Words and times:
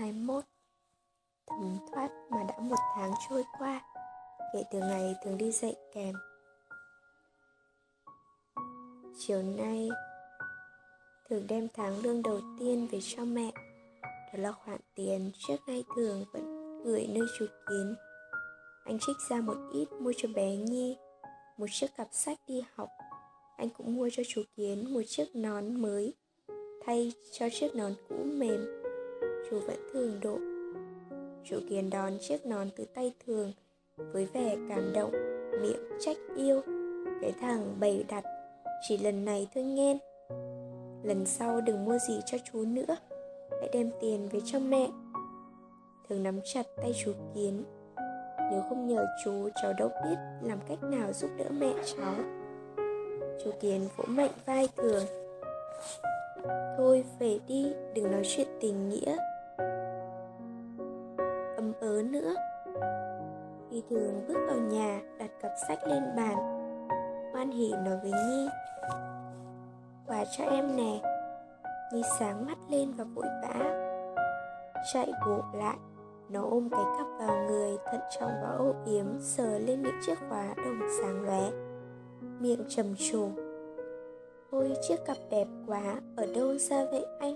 21 0.00 0.44
Thấm 1.46 1.78
thoát 1.92 2.10
mà 2.30 2.42
đã 2.48 2.58
một 2.58 2.76
tháng 2.96 3.12
trôi 3.28 3.44
qua, 3.58 3.80
Kể 4.52 4.62
từ 4.72 4.78
ngày 4.80 5.14
thường 5.24 5.38
đi 5.38 5.50
dạy 5.50 5.76
kèm. 5.94 6.14
Chiều 9.18 9.42
nay, 9.42 9.88
Thường 11.28 11.46
đem 11.48 11.68
tháng 11.74 11.98
lương 12.02 12.22
đầu 12.22 12.40
tiên 12.58 12.88
về 12.92 12.98
cho 13.02 13.24
mẹ. 13.24 13.52
Đó 14.02 14.38
là 14.38 14.52
khoản 14.52 14.78
tiền 14.94 15.30
trước 15.38 15.56
nay 15.66 15.84
thường 15.96 16.24
vẫn 16.32 16.82
gửi 16.84 17.06
nơi 17.10 17.26
chú 17.38 17.46
kiến 17.68 17.94
Anh 18.84 18.98
trích 19.00 19.16
ra 19.30 19.40
một 19.40 19.56
ít 19.72 19.88
mua 20.00 20.12
cho 20.16 20.28
bé 20.34 20.56
Nhi, 20.56 20.96
Một 21.56 21.66
chiếc 21.70 21.96
cặp 21.96 22.08
sách 22.12 22.38
đi 22.46 22.62
học. 22.74 22.88
Anh 23.56 23.68
cũng 23.68 23.96
mua 23.96 24.08
cho 24.12 24.22
chú 24.28 24.42
Kiến 24.56 24.94
một 24.94 25.02
chiếc 25.06 25.26
nón 25.34 25.82
mới, 25.82 26.14
Thay 26.86 27.12
cho 27.32 27.48
chiếc 27.52 27.74
nón 27.74 27.92
cũ 28.08 28.16
mềm 28.24 28.79
chú 29.50 29.58
vẫn 29.58 29.76
thường 29.92 30.20
độ 30.22 30.38
chú 31.44 31.60
kiến 31.68 31.90
đón 31.90 32.12
chiếc 32.20 32.46
nón 32.46 32.66
từ 32.76 32.84
tay 32.94 33.12
thường, 33.26 33.52
với 33.96 34.26
vẻ 34.26 34.56
cảm 34.68 34.92
động, 34.92 35.12
miệng 35.62 35.98
trách 36.00 36.16
yêu. 36.36 36.60
Cái 37.22 37.32
thằng 37.40 37.76
bày 37.80 38.04
đặt, 38.08 38.24
chỉ 38.88 38.98
lần 38.98 39.24
này 39.24 39.48
thôi 39.54 39.64
nghe. 39.64 39.98
Lần 41.02 41.26
sau 41.26 41.60
đừng 41.60 41.84
mua 41.84 41.98
gì 41.98 42.20
cho 42.26 42.38
chú 42.52 42.64
nữa, 42.64 42.96
hãy 43.50 43.68
đem 43.72 43.90
tiền 44.00 44.28
về 44.32 44.40
cho 44.44 44.58
mẹ. 44.58 44.88
Thường 46.08 46.22
nắm 46.22 46.40
chặt 46.44 46.66
tay 46.76 46.92
chú 47.04 47.12
kiến. 47.34 47.64
Nếu 48.50 48.62
không 48.68 48.86
nhờ 48.86 49.06
chú, 49.24 49.48
cháu 49.62 49.72
đâu 49.78 49.88
biết 50.04 50.16
làm 50.42 50.58
cách 50.68 50.82
nào 50.82 51.12
giúp 51.12 51.30
đỡ 51.38 51.44
mẹ 51.50 51.72
cháu. 51.84 52.14
Chú 53.44 53.50
kiến 53.60 53.80
vỗ 53.96 54.04
mạnh 54.08 54.32
vai 54.46 54.68
thường. 54.76 55.04
Thôi 56.76 57.04
về 57.18 57.38
đi, 57.48 57.72
đừng 57.94 58.12
nói 58.12 58.22
chuyện 58.24 58.46
tình 58.60 58.88
nghĩa. 58.88 59.16
Lên 65.90 66.02
bàn. 66.16 66.36
Hoan 67.32 67.50
hỉ 67.50 67.72
nói 67.84 67.96
với 68.02 68.12
nhi. 68.12 68.48
Quà 70.06 70.24
cho 70.38 70.44
em 70.44 70.76
nè. 70.76 71.00
Nhi 71.92 72.02
sáng 72.18 72.46
mắt 72.46 72.58
lên 72.70 72.92
và 72.96 73.04
vội 73.04 73.26
vã. 73.42 73.86
Chạy 74.92 75.12
bộ 75.26 75.38
lại. 75.54 75.76
Nó 76.28 76.42
ôm 76.50 76.68
cái 76.70 76.84
cặp 76.98 77.06
vào 77.18 77.46
người 77.46 77.76
thận 77.86 78.00
trọng 78.20 78.30
và 78.42 78.48
âu 78.58 78.74
yếm 78.86 79.06
sờ 79.20 79.58
lên 79.58 79.82
những 79.82 80.00
chiếc 80.06 80.18
khóa 80.28 80.54
đồng 80.56 80.80
sáng 81.00 81.22
lóe. 81.22 81.50
Miệng 82.40 82.64
trầm 82.68 82.86
trồ. 82.98 83.28
Ôi 84.50 84.72
chiếc 84.88 84.96
cặp 85.06 85.16
đẹp 85.30 85.46
quá. 85.66 85.82
Ở 86.16 86.26
đâu 86.34 86.58
ra 86.58 86.84
vậy 86.90 87.06
anh? 87.20 87.34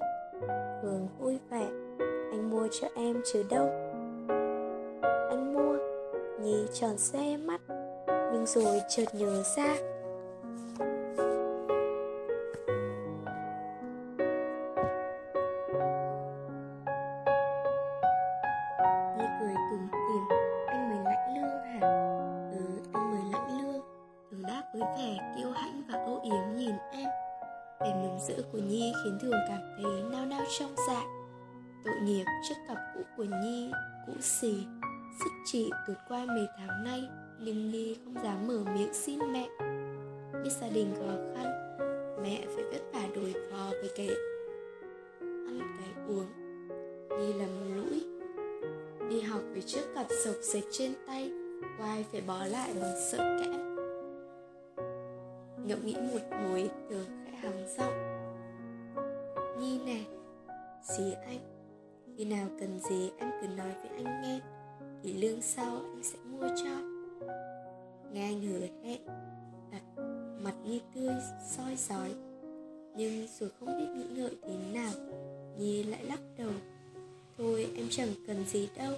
Thường 0.82 1.08
vui 1.18 1.38
vẻ. 1.50 1.66
Anh 2.30 2.50
mua 2.50 2.68
cho 2.70 2.88
em 2.96 3.22
chứ 3.32 3.44
đâu? 3.50 3.66
Anh 5.30 5.54
mua, 5.54 5.76
Nhi 6.40 6.66
tròn 6.72 6.98
xe 6.98 7.36
mắt. 7.36 7.60
Nhưng 8.34 8.46
rồi 8.46 8.82
chợt 8.88 9.04
nhớ 9.12 9.42
ra 9.56 9.74
bó 52.26 52.44
lại 52.44 52.74
bằng 52.80 52.94
sợi 53.10 53.40
kẽm 53.40 53.76
Ngẫm 55.66 55.86
nghĩ 55.86 55.94
một 55.94 56.20
hồi 56.30 56.70
Tường 56.90 57.06
khẽ 57.24 57.36
hắng 57.36 57.66
giọng. 57.78 57.94
Nhi 59.60 59.78
nè 59.86 60.00
Dì 60.82 61.12
anh? 61.12 61.40
Khi 62.16 62.24
nào 62.24 62.48
cần 62.60 62.80
gì 62.90 63.10
anh 63.18 63.30
cứ 63.40 63.48
nói 63.48 63.72
với 63.82 64.04
anh 64.04 64.22
nghe, 64.22 64.40
thì 65.02 65.12
lương 65.12 65.42
sau 65.42 65.76
anh 65.76 66.02
sẽ 66.02 66.18
mua 66.24 66.48
cho. 66.48 66.70
Nghe 68.12 68.22
anh 68.22 68.40
hứa 68.42 68.66
hẹn 68.84 69.00
đặt 69.72 70.02
mặt 70.40 70.54
nhi 70.64 70.80
tươi 70.94 71.14
soi 71.48 71.76
rói 71.76 72.14
nhưng 72.96 73.26
rồi 73.40 73.50
không 73.60 73.78
biết 73.78 73.86
nghĩ 73.96 74.04
ngợi 74.16 74.36
thế 74.42 74.54
nào, 74.72 74.92
nhi 75.58 75.82
lại 75.82 76.04
lắc 76.04 76.20
đầu. 76.38 76.52
Thôi, 77.38 77.66
em 77.76 77.86
chẳng 77.90 78.08
cần 78.26 78.44
gì 78.44 78.68
đâu, 78.76 78.92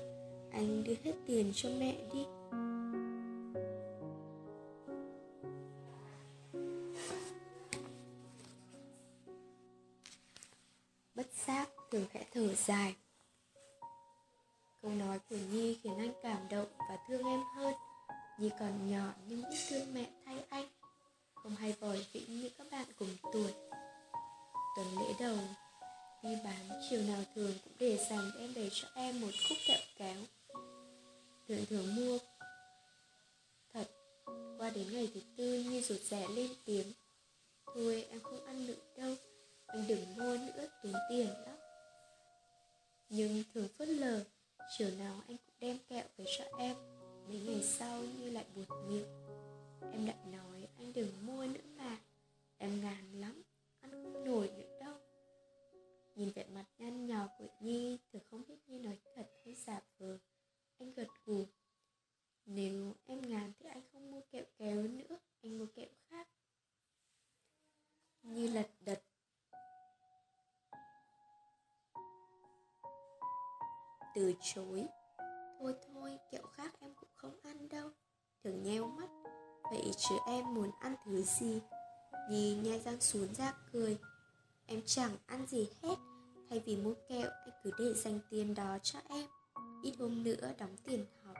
anh 0.50 0.84
đưa 0.84 0.94
hết 1.04 1.12
tiền 1.26 1.52
cho 1.54 1.68
mẹ 1.78 1.96
đi. 2.14 2.24
Dài. 12.66 12.94
Câu 14.82 14.90
nói 14.90 15.18
của 15.30 15.36
Nhi 15.36 15.78
khiến 15.82 15.98
anh 15.98 16.12
cảm 16.22 16.48
động 16.50 16.68
và 16.78 16.98
thương 17.08 17.26
em 17.26 17.40
hơn. 17.56 17.74
Nhi 18.38 18.50
còn 18.60 18.90
nhỏ 18.90 19.12
nhưng 19.26 19.42
biết 19.50 19.58
thương 19.68 19.94
mẹ 19.94 20.06
thay 20.24 20.44
anh. 20.48 20.68
Không 21.34 21.56
hay 21.56 21.72
vòi 21.72 22.06
vĩnh 22.12 22.40
như 22.40 22.50
các 22.58 22.66
bạn 22.70 22.86
cùng 22.98 23.08
tuổi. 23.32 23.54
Tuần 24.76 24.86
lễ 24.98 25.14
đầu 25.20 25.38
Đi 26.22 26.36
bán 26.44 26.80
chiều 26.90 27.02
nào 27.02 27.22
thường 27.34 27.52
cũng 27.64 27.72
để 27.78 27.96
dành 28.10 28.30
đem 28.38 28.52
về 28.52 28.68
cho 28.72 28.88
em 28.94 29.20
một 29.20 29.30
khúc 29.48 29.58
kẹo 29.66 29.78
kéo. 29.96 30.16
Thường 31.48 31.66
thường 31.70 31.96
mua. 31.96 32.18
Thật, 33.72 33.86
Qua 34.58 34.70
đến 34.70 34.92
ngày 34.92 35.08
thứ 35.14 35.20
tư, 35.36 35.64
Nhi 35.68 35.82
rụt 35.82 36.00
rẻ 36.00 36.28
lên 36.28 36.50
từ 74.16 74.34
chối. 74.42 74.86
Thôi 75.58 75.74
thôi 75.86 76.18
kẹo 76.30 76.42
khác 76.52 76.74
em 76.80 76.94
cũng 76.94 77.08
không 77.14 77.40
ăn 77.42 77.68
đâu. 77.68 77.90
Thường 78.44 78.62
nheo 78.62 78.86
mắt. 78.86 79.08
Vậy 79.70 79.90
chứ 79.96 80.14
em 80.26 80.54
muốn 80.54 80.70
ăn 80.80 80.94
thứ 81.04 81.22
gì? 81.22 81.60
Nhi 82.30 82.54
nhai 82.62 82.80
răng 82.80 83.00
xuống 83.00 83.34
ra 83.34 83.54
cười. 83.72 83.98
Em 84.66 84.82
chẳng 84.86 85.16
ăn 85.26 85.46
gì 85.46 85.68
hết. 85.82 85.96
Thay 86.50 86.62
vì 86.66 86.76
mua 86.76 86.94
kẹo, 87.08 87.30
anh 87.30 87.54
cứ 87.64 87.70
để 87.78 87.94
dành 87.94 88.20
tiền 88.30 88.54
đó 88.54 88.78
cho 88.82 88.98
em. 89.08 89.26
Ít 89.82 89.94
hôm 89.98 90.22
nữa 90.24 90.52
đóng 90.58 90.76
tiền 90.84 91.06
học. 91.24 91.36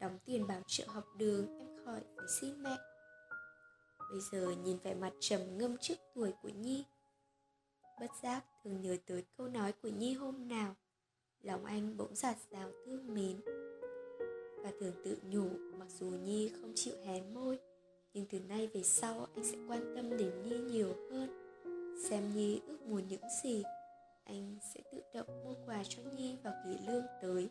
Đóng 0.00 0.18
tiền 0.24 0.46
bảo 0.46 0.62
trợ 0.66 0.84
học 0.88 1.04
đường, 1.16 1.58
em 1.58 1.84
khỏi 1.84 2.00
phải 2.16 2.26
xin 2.40 2.62
mẹ. 2.62 2.76
Bây 4.10 4.20
giờ 4.32 4.54
nhìn 4.64 4.78
vẻ 4.78 4.94
mặt 4.94 5.12
trầm 5.20 5.58
ngâm 5.58 5.76
trước 5.78 5.94
tuổi 6.14 6.32
của 6.42 6.48
nhi. 6.48 6.84
Bất 8.00 8.10
giác 8.22 8.44
thường 8.64 8.80
nhớ 8.80 8.96
tới 9.06 9.24
câu 9.36 9.48
nói 9.48 9.72
của 9.72 9.88
nhi 9.88 10.14
hôm 10.14 10.48
nào 10.48 10.74
lòng 11.42 11.64
anh 11.64 11.96
bỗng 11.96 12.14
giạt 12.14 12.36
rào 12.50 12.70
thương 12.84 13.14
mến 13.14 13.40
và 14.62 14.72
thường 14.80 14.94
tự 15.04 15.16
nhủ, 15.30 15.48
mặc 15.78 15.88
dù 15.98 16.06
nhi 16.06 16.50
không 16.60 16.72
chịu 16.74 16.94
hé 17.06 17.22
môi, 17.34 17.58
nhưng 18.14 18.26
từ 18.30 18.40
nay 18.40 18.66
về 18.74 18.82
sau 18.82 19.26
anh 19.34 19.44
sẽ 19.44 19.56
quan 19.68 19.92
tâm 19.96 20.16
đến 20.16 20.42
nhi 20.42 20.58
nhiều 20.58 20.94
hơn. 21.10 21.28
Xem 22.08 22.22
nhi 22.34 22.60
ước 22.66 22.82
muốn 22.86 23.08
những 23.08 23.22
gì, 23.42 23.62
anh 24.24 24.56
sẽ 24.74 24.80
tự 24.92 25.02
động 25.14 25.44
mua 25.44 25.54
quà 25.66 25.82
cho 25.88 26.02
nhi 26.16 26.36
vào 26.42 26.54
kỳ 26.64 26.86
lương 26.86 27.04
tới. 27.22 27.48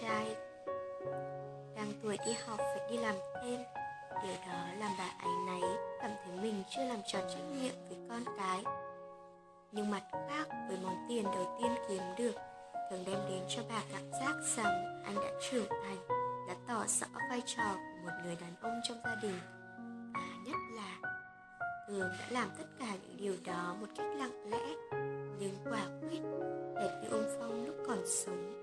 Trai 0.00 0.36
đang 1.76 1.92
tuổi 2.02 2.16
đi 2.26 2.32
học 2.46 2.58
phải 2.58 2.90
đi 2.90 2.96
làm 2.96 3.14
thêm. 3.42 3.60
Điều 4.22 4.34
đó 4.48 4.66
làm 4.78 4.90
bà 4.98 5.04
ấy 5.04 5.32
nấy 5.46 5.70
cảm 6.00 6.10
thấy 6.24 6.34
mình 6.42 6.62
chưa 6.70 6.84
làm 6.84 6.98
tròn 7.06 7.22
trách 7.28 7.62
nhiệm 7.62 7.74
với 7.88 7.98
con 8.08 8.36
cái. 8.38 8.64
Nhưng 9.72 9.90
mặt 9.90 10.02
khác, 10.12 10.48
với 10.68 10.78
món 10.82 11.06
tiền 11.08 11.24
đầu 11.24 11.58
tiên 11.60 11.70
kiếm 11.88 12.02
được, 12.18 12.34
thường 12.90 13.04
đem 13.06 13.18
đến 13.28 13.42
cho 13.48 13.62
bà 13.68 13.82
cảm 13.92 14.12
giác 14.12 14.34
rằng 14.56 15.02
anh 15.04 15.14
đã 15.14 15.30
trưởng 15.50 15.68
thành, 15.68 16.08
đã 16.48 16.54
tỏ 16.68 16.84
rõ 16.86 17.06
vai 17.30 17.42
trò 17.46 17.74
của 17.74 18.04
một 18.04 18.12
người 18.24 18.36
đàn 18.40 18.54
ông 18.60 18.80
trong 18.88 18.98
gia 19.04 19.14
đình. 19.22 19.38
Và 20.14 20.28
nhất 20.46 20.56
là, 20.72 21.10
thường 21.88 22.10
đã 22.18 22.26
làm 22.30 22.48
tất 22.58 22.64
cả 22.78 22.86
những 23.02 23.16
điều 23.16 23.34
đó 23.44 23.76
một 23.80 23.86
cách 23.96 24.06
lặng 24.16 24.50
lẽ, 24.50 24.66
nhưng 25.38 25.54
quả 25.64 25.86
quyết 26.00 26.20
hệt 26.76 27.02
như 27.02 27.08
ông 27.10 27.36
phong 27.38 27.66
lúc 27.66 27.76
còn 27.88 27.98
sống 28.06 28.59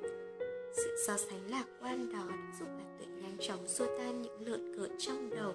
sự 0.78 0.96
so 1.08 1.18
sánh 1.18 1.50
lạc 1.50 1.66
quan 1.82 2.14
đó 2.14 2.26
đã 2.30 2.52
giúp 2.60 2.66
bạn 2.66 2.98
tuệ 2.98 3.08
nhanh 3.22 3.38
chóng 3.40 3.68
xua 3.68 3.98
tan 3.98 4.22
những 4.22 4.46
lượn 4.46 4.76
cợt 4.78 4.92
trong 4.98 5.30
đầu. 5.30 5.54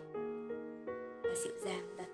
Và 1.23 1.35
dịu 1.45 1.53
dàng 1.65 1.97
đặt 1.97 2.09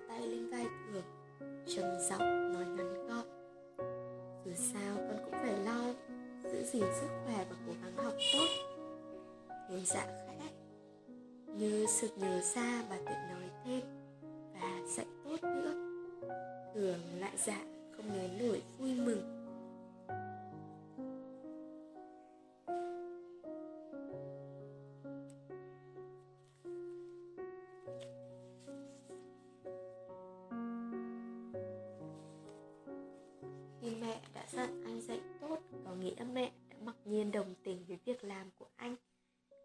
đồng 37.31 37.55
tình 37.63 37.85
với 37.87 37.97
việc 38.05 38.23
làm 38.23 38.49
của 38.59 38.67
anh. 38.75 38.95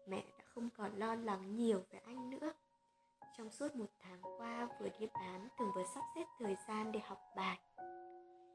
Mẹ 0.07 0.23
đã 0.37 0.43
không 0.53 0.69
còn 0.77 0.99
lo 0.99 1.15
lắng 1.15 1.55
nhiều 1.55 1.83
về 1.89 1.99
anh 2.05 2.29
nữa. 2.29 2.53
Trong 3.37 3.51
suốt 3.51 3.75
một 3.75 3.89
tháng 3.99 4.21
qua 4.37 4.69
vừa 4.79 4.89
đi 4.99 5.07
bán, 5.13 5.47
từng 5.59 5.67
vừa 5.75 5.83
sắp 5.95 6.01
xếp 6.15 6.25
thời 6.39 6.55
gian 6.67 6.91
để 6.91 6.99
học 6.99 7.19
bài. 7.35 7.59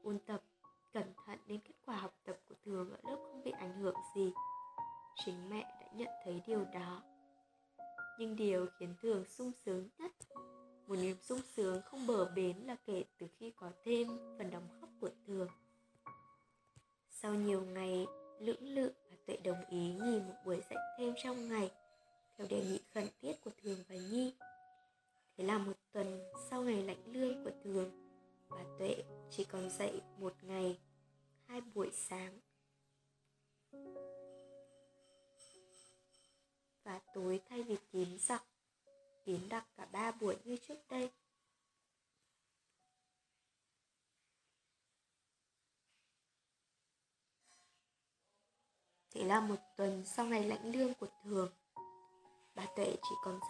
Ôn 0.03 0.19
tập, 0.25 0.43
cẩn 0.93 1.13
thận 1.25 1.39
đến 1.47 1.59
kết 1.59 1.75
quả 1.85 1.95
học 1.95 2.13
tập 2.23 2.37
của 2.49 2.55
thường 2.65 2.91
ở 2.91 2.97
lớp 3.09 3.15
không 3.15 3.43
bị 3.43 3.51
ảnh 3.51 3.81
hưởng 3.81 3.95
gì. 4.15 4.33
Chính 5.25 5.49
mẹ 5.49 5.61
đã 5.81 5.87
nhận 5.93 6.09
thấy 6.23 6.41
điều 6.47 6.65
đó. 6.73 7.01
Nhưng 8.19 8.35
điều 8.35 8.67
khiến 8.79 8.95
thường 9.01 9.25
sung 9.25 9.51
sướng 9.65 9.89
nhất, 9.97 10.11
một 10.87 10.95
niềm 10.95 11.17
sung 11.21 11.41
sướng 11.55 11.81
không 11.81 12.07
bờ 12.07 12.31
bến 12.35 12.57
là 12.57 12.75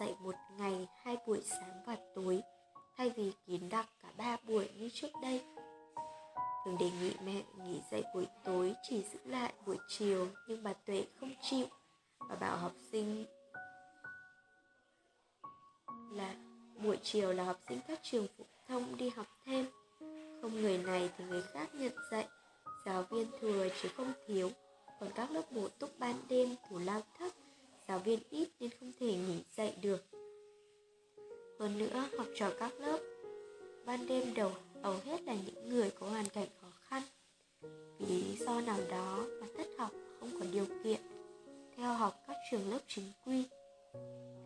dạy 0.02 0.14
một 0.20 0.34
ngày, 0.58 0.88
hai 1.02 1.16
buổi 1.26 1.40
sáng 1.44 1.82
và 1.86 1.96
tối. 2.14 2.42
Thay 2.96 3.10
vì 3.10 3.32
kín 3.46 3.68
đặc 3.68 3.86
cả 4.02 4.08
ba 4.16 4.36
buổi 4.48 4.68
như 4.76 4.90
trước 4.94 5.08
đây, 5.22 5.44
Thường 6.64 6.78
đề 6.78 6.90
nghị 7.00 7.14
mẹ 7.24 7.42
nghỉ 7.56 7.80
dạy 7.90 8.02
buổi 8.14 8.26
tối, 8.44 8.74
chỉ 8.82 9.04
giữ 9.12 9.18
lại 9.24 9.52
buổi 9.66 9.78
chiều. 9.88 10.28
Nhưng 10.48 10.62
bà 10.62 10.72
Tuệ 10.72 11.06
không 11.20 11.34
chịu 11.42 11.66
Và 12.18 12.36
bảo 12.36 12.56
học 12.56 12.72
sinh 12.92 13.24
là, 16.12 16.34
buổi 16.82 16.98
chiều 17.02 17.32
là 17.32 17.44
học 17.44 17.58
sinh 17.68 17.80
các 17.88 18.00
trường 18.02 18.26
phổ 18.38 18.44
thông 18.68 18.96
đi 18.96 19.08
học 19.08 19.26
thêm. 19.44 19.66
Không 20.42 20.60
người 20.60 20.78
này 20.78 21.10
thì 21.18 21.24
người 21.24 21.42
khác 21.42 21.74
nhận 21.74 21.92
dạy. 22.10 22.28
Giáo 22.86 23.02
viên 23.02 23.26
thừa 23.40 23.68
chứ 23.82 23.88
không 23.96 24.12
thiếu. 24.26 24.50
Còn 25.00 25.10
các 25.14 25.30
lớp 25.30 25.42
bổ 25.50 25.68
túc 25.68 25.98
ban 25.98 26.14
đêm, 26.28 26.54
thủ 26.68 26.78
lao 26.78 27.00
thấp 27.18 27.31
Giáo 27.92 27.98
viên 27.98 28.18
ít 28.30 28.48
nên 28.60 28.70
không 28.80 28.92
thể 29.00 29.06
nghỉ 29.06 29.42
dạy 29.56 29.74
được. 29.82 30.04
Hơn 31.58 31.78
nữa, 31.78 32.08
học 32.18 32.26
trò 32.34 32.50
các 32.58 32.72
lớp 32.80 32.98
Ban 33.84 34.06
đêm 34.06 34.34
đầu 34.34 34.50
hầu 34.82 34.94
hết 35.04 35.22
là 35.22 35.34
những 35.46 35.68
người 35.68 35.90
có 35.90 36.06
hoàn 36.06 36.28
cảnh 36.28 36.46
khó 36.60 36.66
khăn. 36.80 37.02
Vì 37.98 38.06
lý 38.06 38.36
do 38.36 38.60
nào 38.60 38.78
đó 38.90 39.24
mà 39.40 39.46
thất 39.56 39.66
học 39.78 39.90
không 40.20 40.30
có 40.40 40.46
điều 40.52 40.66
kiện 40.84 41.00
Theo 41.76 41.92
học 41.92 42.14
các 42.26 42.36
trường 42.50 42.70
lớp 42.70 42.78
chính 42.88 43.04
quy. 43.26 43.44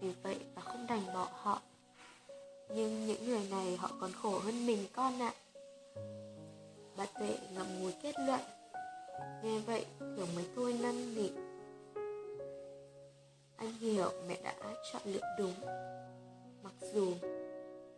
Vì 0.00 0.12
vậy 0.23 0.37
mà 0.55 0.62
không 0.62 0.87
đành 0.87 1.07
bỏ 1.07 1.29
họ. 1.33 1.62
Nhưng 2.75 3.07
những 3.07 3.26
người 3.26 3.47
này 3.50 3.76
họ 3.76 3.91
còn 4.00 4.12
khổ 4.12 4.38
hơn 4.38 4.67
mình, 4.67 4.87
con 4.93 5.21
ạ. 5.21 5.35
Bà 6.97 7.07
Tuệ 7.07 7.38
ngậm 7.55 7.67
ngùi 7.81 7.93
kết 8.03 8.15
luận. 8.26 8.41
Nghe 9.43 9.59
vậy 9.59 9.87
thường 9.99 10.29
mới 10.35 10.45
thôi 10.57 10.76
năn 10.83 11.15
nỉ. 11.15 11.46
Anh 13.57 13.73
hiểu 13.73 14.11
mẹ 14.29 14.39
đã 14.45 14.55
chọn 14.93 15.03
lựa 15.05 15.35
đúng. 15.39 15.55
Mặc 16.63 16.73
dù 16.93 17.15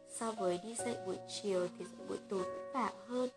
so 0.09 0.33
với 0.33 0.61
đi 0.62 0.75
dạy 0.75 0.97
buổi 1.07 1.19
chiều 1.29 1.69
thì 1.79 1.85
dạy 1.85 2.07
buổi 2.09 2.19
tối 2.29 2.43
vất 2.43 2.71
vả 2.75 2.93
hơn 3.09 3.31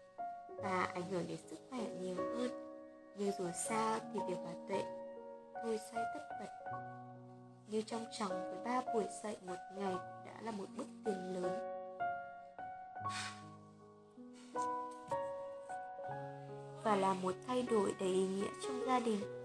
và 0.58 0.84
ảnh 0.84 1.12
hưởng 1.12 1.28
đến 1.28 1.38
sức 1.50 1.56
khỏe 1.70 1.80
nhiều 2.02 2.16
hơn. 2.16 2.52
Nhưng 3.18 3.32
dù 3.40 3.46
sao 3.70 4.00
thì 4.14 4.20
việc 4.28 4.38
bà 4.46 4.52
tuệ 4.68 4.84
thôi 5.64 5.80
xoay 5.92 6.04
tất 6.14 6.20
bật. 6.40 6.78
Như 7.68 7.82
trong 7.82 8.06
chồng 8.20 8.30
với 8.30 8.66
ba 8.66 8.94
buổi 8.94 9.06
dạy 9.24 9.38
một 9.46 9.58
ngày 9.78 9.96
đã 10.26 10.42
là 10.42 10.52
một 10.52 10.66
bước 10.78 10.88
tiền 11.06 11.42
lớn. 11.42 11.68
Và 16.84 16.96
là 16.96 17.14
một 17.14 17.36
thay 17.48 17.62
đổi 17.62 17.96
đầy 18.00 18.10
ý 18.10 18.28
nghĩa 18.28 18.50
trong 18.64 18.86
gia 18.88 19.00
đình 19.00 19.41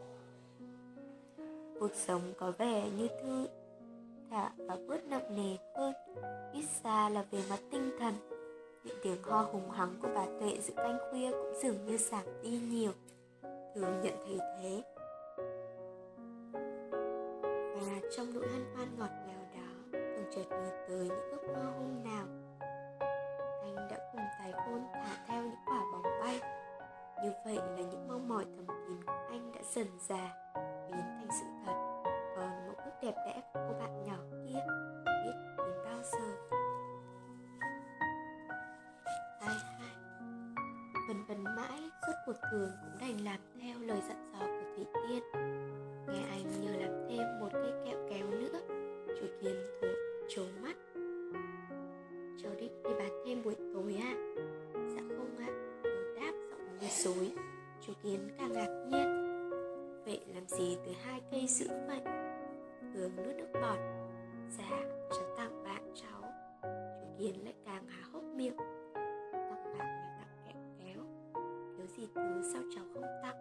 cuộc 1.80 1.95
sống 1.95 2.23
có 2.38 2.52
vẻ 2.59 2.90
như 2.99 3.09
thư 3.23 3.47
thả 4.30 4.50
và 4.56 4.76
bớt 4.88 5.04
nặng 5.04 5.37
nề 5.37 5.56
hơn. 5.76 5.95
Ít 6.52 6.64
xa 6.83 7.09
là 7.09 7.25
về 7.30 7.38
mặt 7.50 7.59
tinh 7.71 7.90
thần, 7.99 8.14
những 8.85 8.97
tiếng 9.02 9.23
ho 9.23 9.42
hùng 9.42 9.71
hắng 9.71 9.95
của 10.02 10.09
bà 10.14 10.25
tuệ 10.40 10.59
giữa 10.61 10.75
canh 10.75 10.99
khuya 11.11 11.30
cũng 11.30 11.52
dường 11.62 11.87
như 11.87 11.97
giảm 11.97 12.25
đi 12.42 12.61
nhiều. 12.71 12.92
Thường 13.75 14.00
nhận 14.02 14.14
thấy 14.26 14.38
thế. 14.38 14.83
Và 17.75 18.09
trong 18.16 18.35
nỗi 18.35 18.49
hân 18.49 18.64
hoan 18.75 18.88
ngọt 18.99 19.11
ngào 19.26 19.47
đó 19.54 19.68
thường 19.92 20.26
chợt 20.35 20.45
nhớ 20.50 20.71
tới 20.88 21.09
những 21.09 21.30
ước 21.30 21.49
mơ 21.54 21.62
hôm 21.78 22.04
nào, 22.04 22.26
anh 23.62 23.88
đã 23.90 24.11
cùng 24.12 24.23
tài 24.38 24.52
hôn 24.52 24.83
thả 24.92 25.25
theo 25.26 25.42
những 25.42 25.61
quả 25.66 25.83
bóng 25.92 26.21
bay 26.21 26.40
như 27.23 27.32
vậy 27.44 27.56
là 27.56 27.82
những 27.90 28.08
mong 28.08 28.28
mỏi 28.28 28.44
thầm 28.56 28.66
kín 28.66 29.04
của 29.06 29.26
anh 29.30 29.52
đã 29.52 29.61
dần 29.75 29.87
già 30.08 30.35
biến 30.88 31.00
thành 31.00 31.28
sự 31.30 31.46
thật. 31.64 32.02
Còn 32.37 32.66
mẫu 32.66 32.75
ước 32.85 32.90
đẹp 33.02 33.14
đẽ 33.26 33.42
của 33.52 33.61
cô 33.68 33.78
bạn 33.78 34.04
nhỏ 34.04 34.16
kia 34.46 34.61
biết 35.25 35.35
đến 35.58 35.76
bao 35.85 36.02
giờ. 36.02 36.58
Hai 39.40 39.54
hai 39.78 39.96
vần 41.08 41.25
vần 41.28 41.44
mãi 41.44 41.90
suốt 42.06 42.12
cuộc 42.26 42.37
thường 42.50 42.70
cũng 42.82 42.99
đành 43.00 43.25
làm 43.25 43.40
theo 43.61 43.78
lời 43.78 44.00
dặn 44.08 44.32
dò 44.32 44.46
của 44.46 44.76
thủy 44.76 44.87
tiên. 44.94 45.23
Nghe 46.08 46.23
anh 46.30 46.61
nhờ 46.61 46.70
làm 46.80 47.06
thêm 47.08 47.40
một 47.40 47.49
cây 47.52 47.73
kẹo 47.85 47.99
kéo 48.11 48.26
nữa, 48.30 48.61
chủ 49.20 49.26
kiến 49.40 49.56
thủ 49.80 49.88
trố 50.28 50.42
mắt. 50.62 50.76
Cháu 52.42 52.52
định 52.58 52.82
đi 52.82 52.90
bán 52.99 53.11
thêm 53.26 53.42
buổi 53.42 53.56
tối 53.75 53.99
à 54.02 54.14
đáp 56.80 56.88
giọng 56.88 57.14
như 57.14 57.28
dối 57.28 57.33
chú 57.80 57.92
kiến 58.02 58.28
càng 58.38 58.52
ngạc 58.52 58.87
nhiên. 58.88 59.26
Vậy 60.04 60.21
làm 60.35 60.49
gì 60.49 60.76
từ 60.87 60.92
hai 61.04 61.21
cây 61.30 61.47
dữ 61.47 61.68
vậy? 61.87 62.00
Hướng 62.95 63.16
nuốt 63.16 63.37
nước 63.37 63.49
bọt 63.54 63.78
dạ 64.59 64.80
cháu 65.11 65.37
tặng 65.37 65.64
bạn 65.64 65.95
cháu. 65.95 66.23
Chú 67.00 67.06
kiến 67.18 67.45
lại 67.45 67.54
càng 67.64 67.87
há 67.88 68.02
hốc 68.12 68.23
miệng. 68.23 68.56
Tặng 69.33 69.75
bạn 69.78 69.88
là 69.88 70.18
tặng 70.21 70.45
kẹo 70.47 70.62
kéo 70.78 71.04
thiếu 71.76 71.87
gì 71.97 72.09
thứ 72.14 72.52
sao 72.52 72.62
cháu 72.75 72.85
không 72.95 73.21
tặng 73.23 73.37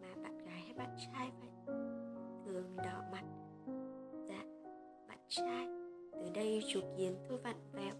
mà 0.00 0.22
bạn 0.22 0.38
gái 0.38 0.60
hay 0.60 0.74
bạn 0.76 0.96
trai 0.98 1.30
vậy? 1.40 1.74
Thường 2.44 2.76
đỏ 2.76 3.02
mặt 3.12 3.24
dạ 4.28 4.44
bạn 5.08 5.18
trai. 5.28 5.68
Từ 6.12 6.30
đây 6.34 6.64
chú 6.68 6.80
kiến 6.96 7.16
thôi 7.28 7.38
vặn 7.42 7.56
vẹo. 7.72 7.94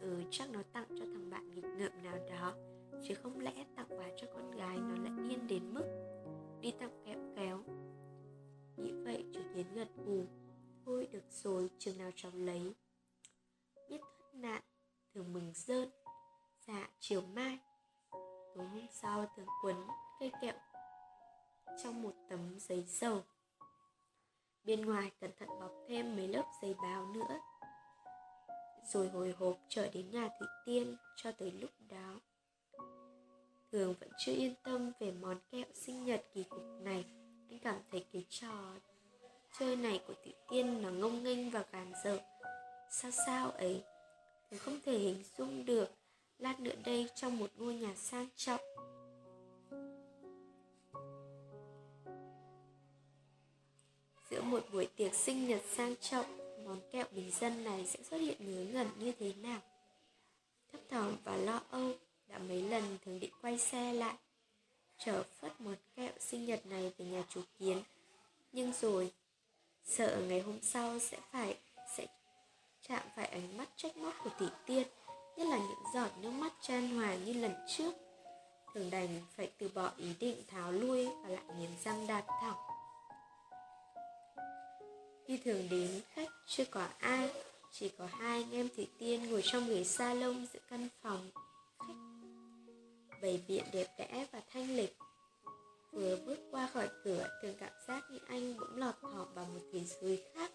Ừ 0.00 0.22
chắc 0.30 0.50
nó 0.50 0.60
tặng 0.72 0.86
cho 0.88 1.04
thằng 1.04 1.30
bạn 1.30 1.54
nghịch 1.54 1.64
ngợm 1.64 1.92
nào 2.04 2.18
đó 2.30 2.54
chứ 3.02 3.14
không 3.14 3.40
lẽ 3.40 3.64
tặng 3.76 3.86
quà 3.88 4.08
cho 4.16 4.26
con 4.34 4.50
gái 4.50 4.76
nó 4.76 5.02
lại 5.02 5.28
điên 5.28 5.46
đến 5.46 5.74
mức 5.74 5.84
đi 6.60 6.70
tặng 6.70 7.02
kẹo 7.04 7.18
kéo. 7.36 7.62
Nghĩ 8.76 8.92
vậy 8.92 9.24
chủ 9.34 9.40
kiến 9.54 9.66
gật 9.74 9.88
gù 9.96 10.26
thôi 10.84 11.08
được 11.12 11.24
rồi, 11.30 11.70
chừng 11.78 11.98
nào 11.98 12.10
cháu 12.16 12.32
lấy. 12.34 12.74
Biết 13.88 14.00
thoát 14.00 14.34
nạn, 14.34 14.62
thường 15.14 15.32
mừng 15.32 15.52
rơn. 15.54 15.90
Dạ 16.66 16.88
chiều 16.98 17.22
mai. 17.22 17.58
Tối 18.54 18.66
hôm 18.66 18.86
sau 18.90 19.26
thường 19.36 19.46
quấn 19.64 19.76
cây 20.20 20.32
kẹo 20.40 20.54
trong 21.82 22.02
một 22.02 22.14
tấm 22.28 22.58
giấy 22.58 22.84
dầu. 22.88 23.22
Bên 24.64 24.86
ngoài 24.86 25.12
cẩn 25.20 25.30
thận 25.38 25.48
bọc 25.60 25.72
thêm 25.88 26.16
mấy 26.16 26.28
lớp 26.28 26.44
giấy 26.62 26.74
báo 26.82 27.06
nữa. 27.06 27.40
Rồi 28.84 29.08
hồi 29.08 29.34
hộp 29.38 29.56
trở 29.68 29.88
đến 29.88 30.10
nhà 30.10 30.28
thủy 30.38 30.48
tiên 30.66 30.96
cho 31.16 31.32
tới 31.32 31.52
lúc 31.52 31.70
đó 31.88 32.20
thường 33.72 33.94
vẫn 34.00 34.08
chưa 34.18 34.32
yên 34.32 34.54
tâm 34.62 34.92
về 35.00 35.12
món 35.12 35.36
kẹo 35.50 35.64
sinh 35.74 36.04
nhật 36.04 36.24
kỳ 36.34 36.42
cục 36.42 36.62
này. 36.82 37.04
Anh 37.50 37.58
cảm 37.58 37.80
thấy 37.90 38.04
cái 38.12 38.24
trò 38.28 38.74
chơi 39.58 39.76
này 39.76 40.00
của 40.06 40.14
Tiểu 40.24 40.34
tiên 40.50 40.82
nó 40.82 40.90
ngông 40.90 41.22
nghênh 41.22 41.50
và 41.50 41.64
gàn 41.72 41.92
dở 42.04 42.18
sao 42.90 43.10
sao 43.10 43.50
ấy? 43.50 43.82
Thường 44.50 44.60
không 44.60 44.78
thể 44.84 44.98
hình 44.98 45.22
dung 45.38 45.64
được. 45.64 45.90
Lát 46.38 46.60
nữa 46.60 46.74
đây 46.84 47.08
trong 47.14 47.38
một 47.38 47.50
ngôi 47.56 47.74
nhà 47.74 47.94
sang 47.96 48.28
trọng. 48.36 48.60
Giữa 54.30 54.42
một 54.42 54.60
buổi 54.72 54.86
tiệc 54.96 55.14
sinh 55.14 55.48
nhật 55.48 55.62
sang 55.70 55.94
trọng, 56.00 56.38
món 56.64 56.80
kẹo 56.90 57.04
bình 57.12 57.30
dân 57.40 57.64
này 57.64 57.86
sẽ 57.86 58.02
xuất 58.02 58.18
hiện 58.18 58.36
ngớ 58.40 58.72
ngẩn 58.72 58.88
như 58.98 59.12
thế 59.18 59.32
nào? 59.42 59.60
Thấp 60.72 60.80
thỏm 60.88 61.16
và 61.24 61.36
lo 61.36 61.60
âu 61.70 61.92
đã 62.28 62.38
mấy 62.38 62.62
lần 62.62 62.98
thường 63.04 63.20
định 63.20 63.32
quay 63.42 63.58
xe 63.58 63.92
lại, 63.92 64.14
chở 64.98 65.22
phất 65.40 65.60
một 65.60 65.74
kẹo 65.96 66.12
sinh 66.20 66.44
nhật 66.44 66.66
này 66.66 66.92
về 66.98 67.04
nhà 67.04 67.22
chú 67.28 67.40
kiến. 67.58 67.82
Nhưng 68.52 68.72
rồi, 68.72 69.12
sợ 69.84 70.22
ngày 70.28 70.40
hôm 70.40 70.58
sau 70.62 70.98
sẽ 70.98 71.18
phải, 71.32 71.58
sẽ 71.96 72.06
chạm 72.88 73.02
phải 73.16 73.26
ánh 73.26 73.56
mắt 73.56 73.68
trách 73.76 73.96
móc 73.96 74.14
của 74.24 74.30
tỷ 74.38 74.46
tiên, 74.66 74.88
nhất 75.36 75.46
là 75.46 75.58
những 75.58 75.82
giọt 75.94 76.10
nước 76.20 76.30
mắt 76.30 76.52
chan 76.60 76.88
hòa 76.96 77.14
như 77.14 77.32
lần 77.32 77.54
trước. 77.68 77.94
Thường 78.74 78.90
đành 78.90 79.20
phải 79.36 79.50
từ 79.58 79.68
bỏ 79.74 79.90
ý 79.96 80.14
định 80.20 80.42
tháo 80.46 80.72
lui 80.72 81.08
và 81.22 81.28
lại 81.28 81.44
nghiến 81.58 81.70
răng 81.84 82.06
đạp 82.06 82.24
thẳng. 82.40 82.56
Khi 85.26 85.40
thường 85.44 85.68
đến 85.70 86.00
khách, 86.14 86.28
chưa 86.46 86.64
có 86.64 86.88
ai, 86.98 87.30
chỉ 87.72 87.88
có 87.88 88.06
hai 88.06 88.42
anh 88.42 88.52
em 88.52 88.68
thủy 88.76 88.88
tiên 88.98 89.30
ngồi 89.30 89.42
trong 89.44 89.66
ghế 89.66 89.84
salon 89.84 90.46
giữa 90.52 90.60
căn 90.70 90.88
phòng. 91.02 91.30
Khách 91.78 92.17
bày 93.22 93.40
biện 93.48 93.64
đẹp 93.72 93.86
đẽ 93.98 94.26
và 94.32 94.42
thanh 94.52 94.76
lịch. 94.76 94.96
Vừa 95.92 96.16
bước 96.26 96.38
qua 96.50 96.68
khỏi 96.72 96.88
cửa 97.04 97.28
thường 97.42 97.54
cảm 97.60 97.72
giác 97.88 98.04
như 98.10 98.18
anh 98.26 98.56
bỗng 98.60 98.76
lọt 98.76 98.94
thỏm 99.02 99.34
vào 99.34 99.46
một 99.54 99.60
thế 99.72 99.80
giới 99.84 100.22
khác. 100.34 100.52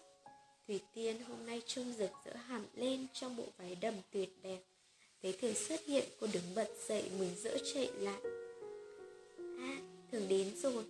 Thủy 0.66 0.80
tiên 0.94 1.22
hôm 1.22 1.46
nay 1.46 1.62
trông 1.66 1.92
rực 1.92 2.10
rỡ 2.24 2.36
hẳn 2.36 2.64
lên 2.74 3.06
trong 3.12 3.36
bộ 3.36 3.44
váy 3.58 3.74
đầm 3.74 3.94
tuyệt 4.10 4.28
đẹp. 4.42 4.58
Thấy 5.22 5.38
thường 5.40 5.54
xuất 5.54 5.80
hiện 5.86 6.04
cô 6.20 6.26
đứng 6.32 6.54
bật 6.54 6.68
dậy 6.88 7.10
mừng 7.18 7.34
rỡ 7.36 7.58
chạy 7.74 7.90
lại. 7.98 8.20
À 9.58 9.76
thường 10.12 10.28
đến 10.28 10.56
rồi. 10.56 10.84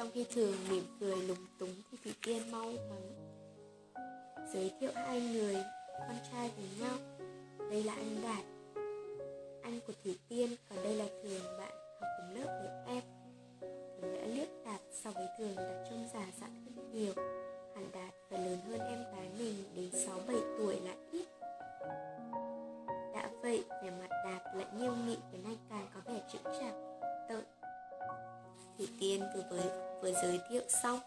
Trong 0.00 0.10
khi 0.14 0.26
thường 0.34 0.54
mỉm 0.70 0.84
cười 1.00 1.16
lúng 1.16 1.46
túng 1.58 1.74
thì 1.90 1.98
thủy 2.04 2.14
tiên 2.26 2.52
mau 2.52 2.64
mắn 2.64 3.12
giới 4.52 4.72
thiệu 4.80 4.90
hai 4.94 5.20
người, 5.20 5.56
con 5.98 6.16
trai 6.32 6.50
với 6.56 6.68
nhau. 6.80 6.98
Đây 7.70 7.84
là 7.84 7.94
anh 7.94 8.22
đạt, 8.22 8.44
anh 9.62 9.80
của 9.86 9.92
thủy 10.04 10.18
tiên 10.28 10.50
còn 10.68 10.78
đây 10.84 10.94
là 10.94 11.04
thường 11.22 11.42
bạn 11.58 11.72
học 12.00 12.10
cùng 12.18 12.34
lớp 12.34 12.60
với 12.62 12.94
em. 12.94 13.02
Thường 14.00 14.14
đã 14.14 14.26
liếc 14.26 14.48
đạt 14.66 14.80
so 14.92 15.10
với 15.10 15.26
thường 15.38 15.56
đã 15.56 15.84
trông 15.90 16.08
già 16.14 16.26
dặn 16.40 16.66
hơn 16.76 16.92
nhiều. 16.92 17.12
Hẳn 17.74 17.90
đạt 17.92 18.14
và 18.30 18.38
lớn 18.38 18.58
hơn 18.68 18.80
em 18.80 19.04
gái 19.16 19.28
mình 19.38 19.54
đến 19.76 19.90
sáu 19.92 20.18
bảy 20.26 20.40
tuổi 20.58 20.80
là 20.80 20.94
ít. 21.12 21.26
Đã 23.14 23.30
vậy, 23.42 23.64
vẻ 23.82 23.90
mặt 23.90 24.08
đạt 24.24 24.56
lại 24.56 24.66
nghiêm 24.78 25.06
nghị 25.06 25.16
khiến 25.32 25.44
anh 25.44 25.56
càng 25.70 25.88
có 25.94 26.00
vẻ 26.04 26.20
chững 26.32 26.44
chạc, 26.44 26.74
tợn 27.28 27.59
thủy 28.80 28.88
tiên 29.00 29.20
vừa 29.34 29.42
với 29.50 29.70
vừa 30.02 30.12
giới 30.22 30.40
thiệu 30.50 30.62
xong. 30.82 31.00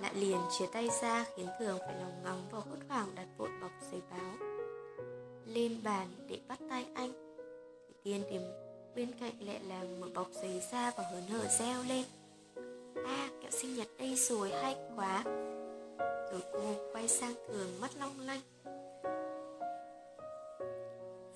Lại 0.00 0.14
liền 0.14 0.38
chia 0.58 0.66
tay 0.72 0.88
ra 1.02 1.24
khiến 1.36 1.46
thường 1.58 1.78
phải 1.86 1.94
lòng 2.00 2.22
ngóng 2.24 2.48
và 2.50 2.58
hốt 2.58 2.78
hoảng 2.88 3.14
đặt 3.14 3.26
vội 3.38 3.48
bọc 3.62 3.70
giấy 3.92 4.00
báo. 4.10 4.34
Lên 5.46 5.80
bàn 5.84 6.08
để 6.28 6.38
bắt 6.48 6.58
tay 6.70 6.86
anh. 6.94 7.12
Thì 7.88 7.94
tiên 8.02 8.22
tìm 8.30 8.42
bên 8.96 9.08
cạnh 9.20 9.32
lại 9.40 9.60
làm 9.68 10.00
mở 10.00 10.08
bọc 10.14 10.28
giấy 10.32 10.62
ra 10.72 10.92
và 10.96 11.04
hớn 11.12 11.22
hở 11.26 11.46
reo 11.58 11.82
lên. 11.88 12.04
A 13.06 13.16
à, 13.16 13.28
kẹo 13.42 13.50
sinh 13.50 13.76
nhật 13.76 13.88
đây 13.98 14.14
rồi 14.14 14.50
hay 14.50 14.76
quá. 14.96 15.22
Rồi 16.32 16.40
cô 16.52 16.92
quay 16.92 17.08
sang 17.08 17.34
thường 17.48 17.80
mắt 17.80 17.90
long 18.00 18.20
lanh. 18.20 18.40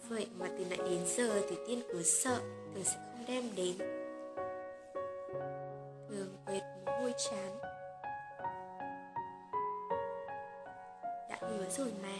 Vậy 0.09 0.27
mà 0.39 0.51
từ 0.59 0.65
nãy 0.71 0.79
đến 0.91 1.01
giờ 1.17 1.43
thì 1.51 1.57
tiên 1.67 1.83
cứ 1.93 2.03
sợ 2.03 2.41
thường 2.75 2.85
sẽ 2.85 2.97
không 3.13 3.25
đem 3.29 3.45
đến. 3.57 3.96
Chán. 7.16 7.58
Đã 11.30 11.37
hứa 11.40 11.68
rồi 11.68 11.92
mà. 12.02 12.18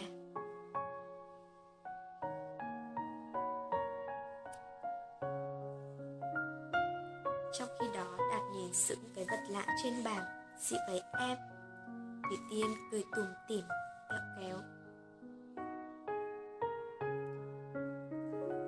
Trong 7.53 7.69
khi 7.79 7.85
đó, 7.93 8.17
đạt 8.31 8.41
nhìn 8.53 8.73
sững 8.73 8.99
cái 9.15 9.25
vật 9.29 9.39
lạ 9.49 9.65
trên 9.83 9.93
bàn 10.05 10.23
dị 10.59 10.77
với 10.87 11.01
em. 11.19 11.37
Thì 12.29 12.37
tiên 12.51 12.67
cười 12.91 13.03
tủm 13.15 13.25
tỉm, 13.47 13.63
kẹo 14.09 14.19
kéo. 14.39 14.57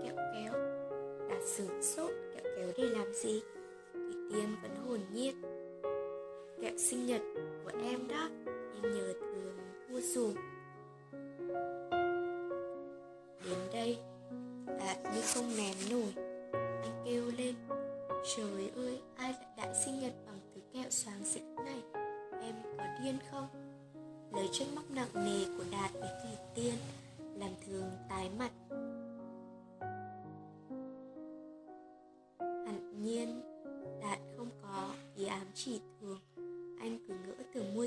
Kẹo 0.04 0.16
kéo. 0.34 0.54
Đạt 1.30 1.44
sửng 1.46 1.84
sốt, 1.84 2.12
kẹo 2.36 2.44
kéo, 2.58 2.68
để 2.78 2.84
làm 2.84 3.14
gì? 3.14 3.42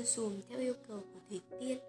Cứ 0.03 0.09
dùm 0.09 0.41
theo 0.49 0.59
yêu 0.59 0.73
cầu 0.87 0.99
của 0.99 1.19
Thủy 1.29 1.41
Tiên, 1.59 1.79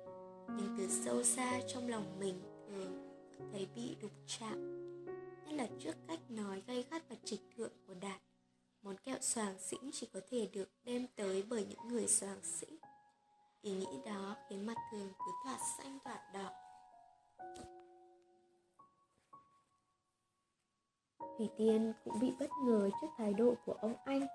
Nhưng 0.49 0.75
từ 0.79 0.89
sâu 0.89 1.23
xa 1.23 1.61
trong 1.67 1.89
lòng 1.89 2.19
mình 2.21 2.43
thường 2.69 3.09
thấy 3.53 3.69
bị 3.75 3.97
đục 4.03 4.11
chạm. 4.27 4.85
Nhất 5.45 5.53
là 5.53 5.69
trước 5.79 5.95
cách 6.09 6.21
nói 6.29 6.63
gay 6.67 6.85
gắt 6.91 7.09
và 7.09 7.17
trịch 7.25 7.41
thượng 7.57 7.73
của 7.87 7.95
Đạt, 7.95 8.21
Món 8.83 8.97
kẹo 8.97 9.17
xoàng 9.21 9.59
xĩnh 9.59 9.91
chỉ 9.93 10.09
có 10.13 10.21
thể 10.31 10.49
được 10.53 10.69
đem 10.85 11.07
tới 11.17 11.45
bởi 11.49 11.67
những 11.69 11.89
người 11.89 12.07
xoàng 12.07 12.43
xĩnh 12.43 12.77
Ý 13.63 13.73
nghĩ 13.73 14.01
đó 14.07 14.37
khiến 14.49 14.67
mặt 14.67 14.77
thường 14.93 15.13
cứ 15.19 15.33
thoạt 15.45 15.61
xanh 15.79 15.99
thoạt 16.05 16.21
đỏ. 16.35 16.51
Thủy 21.39 21.49
Tiên 21.57 21.93
cũng 22.05 22.21
bị 22.21 22.33
bất 22.41 22.51
ngờ 22.67 22.91
trước 23.01 23.09
thái 23.17 23.35
độ 23.35 23.55
của 23.65 23.73
ông 23.73 23.95
anh. 24.05 24.27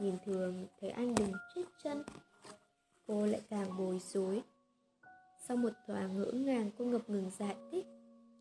Nhìn 0.00 0.18
thường, 0.24 0.66
thấy 0.80 0.90
anh 0.90 1.14
đứng 1.14 1.32
chết 1.54 1.62
chân 1.82 2.02
Cô 3.06 3.26
lại 3.26 3.40
càng 3.50 3.76
bối 3.78 3.98
rối. 3.98 4.42
Sau 5.48 5.56
một 5.56 5.72
thoáng 5.86 6.18
ngỡ 6.18 6.30
ngàng, 6.32 6.70
cô 6.78 6.84
ngập 6.84 7.10
ngừng 7.10 7.30
giải 7.38 7.56
thích, 7.70 7.86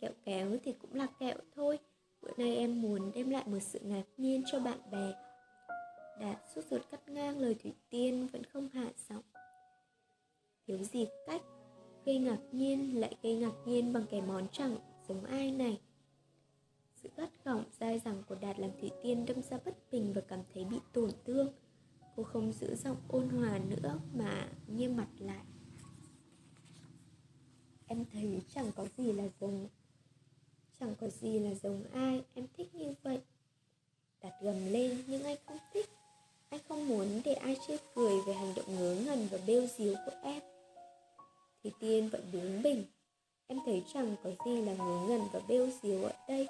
Kẹo 0.01 0.11
kéo 0.25 0.57
thì 0.63 0.73
cũng 0.73 0.93
là 0.93 1.07
kẹo 1.19 1.37
thôi, 1.55 1.79
Bữa 2.21 2.31
nay 2.37 2.55
em 2.55 2.81
muốn 2.81 3.11
đem 3.15 3.29
lại 3.29 3.43
một 3.47 3.59
sự 3.59 3.79
ngạc 3.79 4.03
nhiên 4.17 4.43
cho 4.45 4.59
bạn 4.59 4.79
bè. 4.91 5.13
Đạt 6.19 6.37
suốt 6.55 6.61
ruột 6.69 6.81
cắt 6.91 7.09
ngang 7.09 7.39
lời 7.39 7.55
Thủy 7.63 7.73
Tiên 7.89 8.27
vẫn 8.27 8.43
không 8.43 8.69
hạ 8.73 8.91
giọng. 9.09 9.23
Thiếu 10.67 10.77
gì 10.77 11.07
cách, 11.27 11.41
Gây 12.05 12.17
ngạc 12.17 12.39
nhiên 12.51 12.99
lại 12.99 13.15
gây 13.23 13.35
ngạc 13.35 13.53
nhiên 13.65 13.93
bằng 13.93 14.05
cái 14.11 14.21
món 14.21 14.47
chẳng 14.51 14.77
giống 15.07 15.23
ai 15.23 15.51
này. 15.51 15.81
Sự 16.95 17.09
gắt 17.17 17.29
gỏng 17.45 17.63
dai 17.79 17.99
dẳng 17.99 18.23
của 18.27 18.35
Đạt 18.35 18.59
làm 18.59 18.71
Thủy 18.79 18.91
Tiên 19.03 19.25
đâm 19.25 19.41
ra 19.41 19.57
bất 19.65 19.91
bình 19.91 20.13
và 20.15 20.21
cảm 20.21 20.39
thấy 20.53 20.65
bị 20.65 20.79
tổn 20.93 21.09
thương. 21.25 21.53
Cô 22.15 22.23
không 22.23 22.53
giữ 22.53 22.75
giọng 22.75 22.97
ôn 23.07 23.29
hòa 23.29 23.59
nữa 23.69 23.99
mà 24.13 24.49
nghiêm 24.67 24.97
mặt 24.97 25.07
lại. 25.19 25.45
Em 27.87 28.05
thấy 28.11 28.41
chẳng 28.55 28.71
có 28.75 28.87
gì 28.97 29.11
là 29.11 29.23
giống, 29.39 29.67
Chẳng 30.79 30.95
có 31.01 31.07
gì 31.07 31.39
là 31.39 31.53
giống 31.53 31.83
ai 31.93 32.23
Em 32.33 32.47
thích 32.57 32.75
như 32.75 32.93
vậy. 33.03 33.21
Đặt 34.21 34.33
gầm 34.41 34.65
lên, 34.65 35.03
nhưng 35.07 35.23
anh 35.23 35.37
không 35.45 35.57
thích. 35.73 35.89
Anh 36.49 36.59
không 36.67 36.87
muốn 36.87 37.21
để 37.25 37.33
ai 37.33 37.57
chê 37.67 37.77
cười 37.95 38.21
về 38.27 38.33
hành 38.33 38.53
động 38.55 38.75
ngớ 38.75 38.95
ngẩn 39.05 39.27
và 39.31 39.37
bêu 39.47 39.67
diếu 39.77 39.95
của 40.05 40.11
em. 40.23 40.41
Thì 41.63 41.71
Tiên 41.79 42.09
vẫn 42.09 42.21
đứng 42.31 42.63
bình. 42.63 42.83
Em 43.47 43.59
thấy 43.65 43.83
chẳng 43.93 44.15
có 44.23 44.29
gì 44.45 44.61
là 44.61 44.73
ngớ 44.73 45.07
ngẩn 45.07 45.21
và 45.33 45.39
bêu 45.47 45.69
diếu 45.81 46.03
ở 46.03 46.11
đây. 46.27 46.47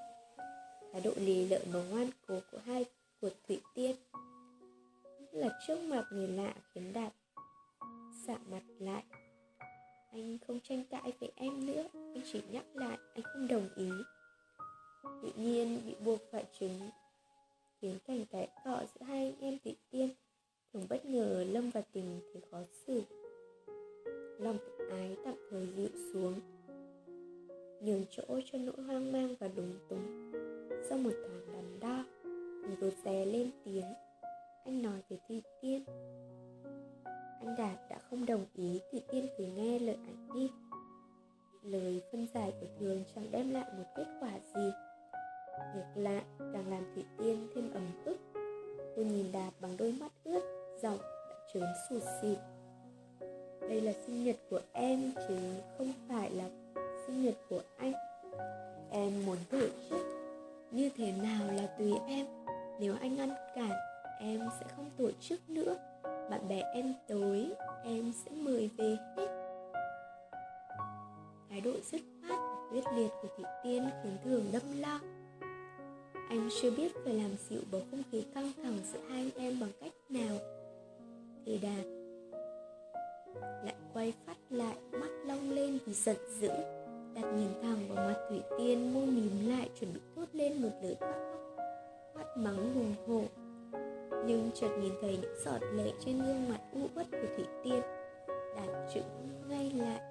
Thái 0.92 1.02
độ 1.02 1.12
lì 1.16 1.48
lợm 1.48 1.62
mà 1.74 1.84
ngoan 1.84 2.10
cố 2.28 2.40
của 2.52 2.60
hai, 2.66 2.86
của 3.22 3.30
Thủy 3.48 3.62
Tiên 3.76 3.96
là 5.34 5.60
trước 5.68 5.80
mặt 5.90 6.06
người 6.12 6.28
lạ 6.28 6.54
khiến 6.74 6.94
Đạt 6.94 7.14
xả 8.28 8.38
mặt 8.52 8.64
lại. 8.80 9.04
Anh 10.12 10.38
không 10.48 10.60
tranh 10.60 10.84
cãi 10.90 11.14
với 11.20 11.32
em 11.36 11.66
nữa, 11.66 11.84
Anh 11.94 12.22
chỉ 12.34 12.42
nhắc 12.52 12.66
lại 12.74 12.98
anh 13.14 13.24
không 13.24 13.48
đồng 13.48 13.70
ý. 13.76 13.90
Tự 15.04 15.32
nhiên 15.36 15.82
bị 15.86 15.96
buộc 16.06 16.20
phải 16.32 16.46
chứng 16.60 16.90
Khiến 17.82 17.98
cảnh 18.08 18.26
cãi 18.32 18.48
cọ 18.66 18.84
giữa 18.96 19.06
hai 19.06 19.26
anh 19.26 19.40
em 19.40 19.58
Thủy 19.64 19.76
Tiên 19.92 20.10
Thường 20.74 20.86
bất 20.90 21.06
ngờ 21.06 21.46
lâm 21.52 21.70
vào 21.70 21.84
tình 21.94 22.20
thì 22.34 22.40
khó 22.52 22.58
xử. 22.88 23.02
Lòng 24.40 24.58
tự 24.58 24.88
ái 24.90 25.18
tạm 25.26 25.36
thời 25.50 25.68
dịu 25.76 25.90
xuống, 26.14 26.34
Nhường 27.82 28.06
chỗ 28.12 28.24
cho 28.52 28.58
nỗi 28.58 28.86
hoang 28.86 29.12
mang 29.12 29.36
và 29.40 29.50
lúng 29.56 29.74
túng. 29.90 30.32
Sau 30.90 30.98
một 30.98 31.12
tháng 31.24 31.54
đắn 31.54 31.80
đo, 31.80 32.04
thì 32.64 32.76
rụt 32.82 32.94
rè 33.06 33.26
lên 33.26 33.52
tiếng 33.66 33.94
anh 34.66 34.82
nói 34.82 35.02
với 35.10 35.20
Thủy 35.28 35.44
Tiên. 35.62 35.84
Anh 37.40 37.56
Đạt 37.58 37.90
đã 37.90 38.00
không 38.10 38.26
đồng 38.26 38.46
ý 38.54 38.82
Thủy 38.92 39.02
Tiên 39.12 39.28
cứ 39.38 39.46
nghe 39.46 39.80
lời 39.80 39.98
anh 40.06 40.28
đi. 40.34 40.52
Lời 41.64 42.02
phân 42.12 42.28
giải 42.34 42.54
của 42.62 42.68
Thường 42.80 43.04
chẳng 43.16 43.32
đem 43.32 43.52
lại 43.52 43.66
một 43.78 43.84
kết 43.96 44.06
quả 44.20 44.32
gì. 44.56 44.72
Ngược 45.76 46.02
lại, 46.02 46.24
càng 46.40 46.70
làm 46.70 46.94
Thủy 46.94 47.04
Tiên 47.18 47.48
thêm 47.56 47.72
ấm 47.74 47.86
ức. 48.06 48.18
Cô 48.96 49.02
nhìn 49.02 49.32
Đạt 49.32 49.54
bằng 49.62 49.78
đôi 49.78 49.92
mắt 50.00 50.12
ướt, 50.24 50.42
Giọng 50.82 51.00
đã 51.30 51.36
trớn 51.54 51.64
sụt 51.90 52.02
xịt 52.22 52.38
Đây 53.62 53.82
là 53.82 53.94
sinh 54.06 54.24
nhật 54.24 54.36
của 54.50 54.62
em, 54.74 55.12
chứ 55.28 55.38
không 55.78 55.94
phải 56.10 56.32
là 56.32 56.50
sinh 57.08 57.24
nhật 57.24 57.36
của 57.50 57.62
anh. 57.78 57.94
Em 58.92 59.26
muốn 59.26 59.38
tổ 59.52 59.68
chức 59.90 60.06
Như 60.72 60.90
thế 60.98 61.12
nào 61.12 61.52
là 61.52 61.68
tùy 61.78 61.94
em? 62.08 62.26
Nếu 62.80 62.96
anh 63.02 63.16
ngăn 63.16 63.30
cản 63.56 63.93
em 64.20 64.42
sẽ 64.60 64.66
không 64.76 64.90
tổ 64.98 65.12
chức 65.22 65.50
nữa. 65.50 65.76
Bạn 66.04 66.48
bè 66.48 66.62
em 66.74 66.94
tới, 67.08 67.54
em 67.84 68.14
sẽ 68.26 68.32
mời 68.32 68.70
về 68.78 68.98
hết. 69.18 69.28
Thái 71.50 71.62
độ 71.62 71.72
dứt 71.92 72.02
khoát 72.22 72.40
và 72.40 72.68
quyết 72.72 72.84
liệt 72.96 73.10
của 73.22 73.28
thị 73.38 73.44
tiên 73.64 73.90
khiến 74.04 74.18
thường 74.24 74.46
đâm 74.52 74.62
lo. 74.80 75.00
Anh 76.30 76.50
chưa 76.62 76.72
biết 76.72 76.92
phải 77.04 77.14
làm 77.14 77.32
dịu 77.50 77.62
bầu 77.72 77.82
không 77.92 78.04
khí 78.12 78.26
căng 78.36 78.52
thẳng 78.64 78.78
giữa 78.94 79.00
hai 79.10 79.20
anh 79.20 79.44
em 79.46 79.60
bằng 79.60 79.72
cách 79.82 79.94
nào. 80.10 80.38
Thì 81.46 81.58
đạt 81.58 81.86
lại 83.64 83.76
quay 83.94 84.14
phát 84.26 84.38
lại, 84.50 84.76
mắt 84.92 85.10
long 85.26 85.52
lên 85.52 85.80
vì 85.86 85.94
giận 85.94 86.18
dữ. 86.40 86.52
Đặt 87.16 87.34
nhìn 87.36 87.50
thẳng 87.62 87.88
vào 87.90 88.08
mặt 88.08 88.26
thủy 88.30 88.42
tiên, 88.58 88.94
môi 88.94 89.06
mím 89.06 89.50
lại, 89.50 89.70
chuẩn 89.80 89.94
bị 89.94 90.00
thốt 90.16 90.26
lên 90.34 90.62
một 90.62 90.70
lời 90.82 90.96
quát 92.14 92.26
mắng 92.38 92.74
hùng 92.74 92.96
hổ 93.08 93.43
nhưng 94.26 94.52
chợt 94.54 94.70
nhìn 94.80 94.94
thấy 95.02 95.18
những 95.22 95.36
giọt 95.46 95.62
lệ 95.74 95.92
trên 96.06 96.24
gương 96.24 96.50
mặt 96.50 96.60
u 96.72 96.82
uất 96.96 97.08
của 97.12 97.28
thủy 97.36 97.46
tiên 97.64 97.82
đạt 98.56 98.70
chữ 98.94 99.02
ngay 99.50 99.72
lại. 99.76 100.02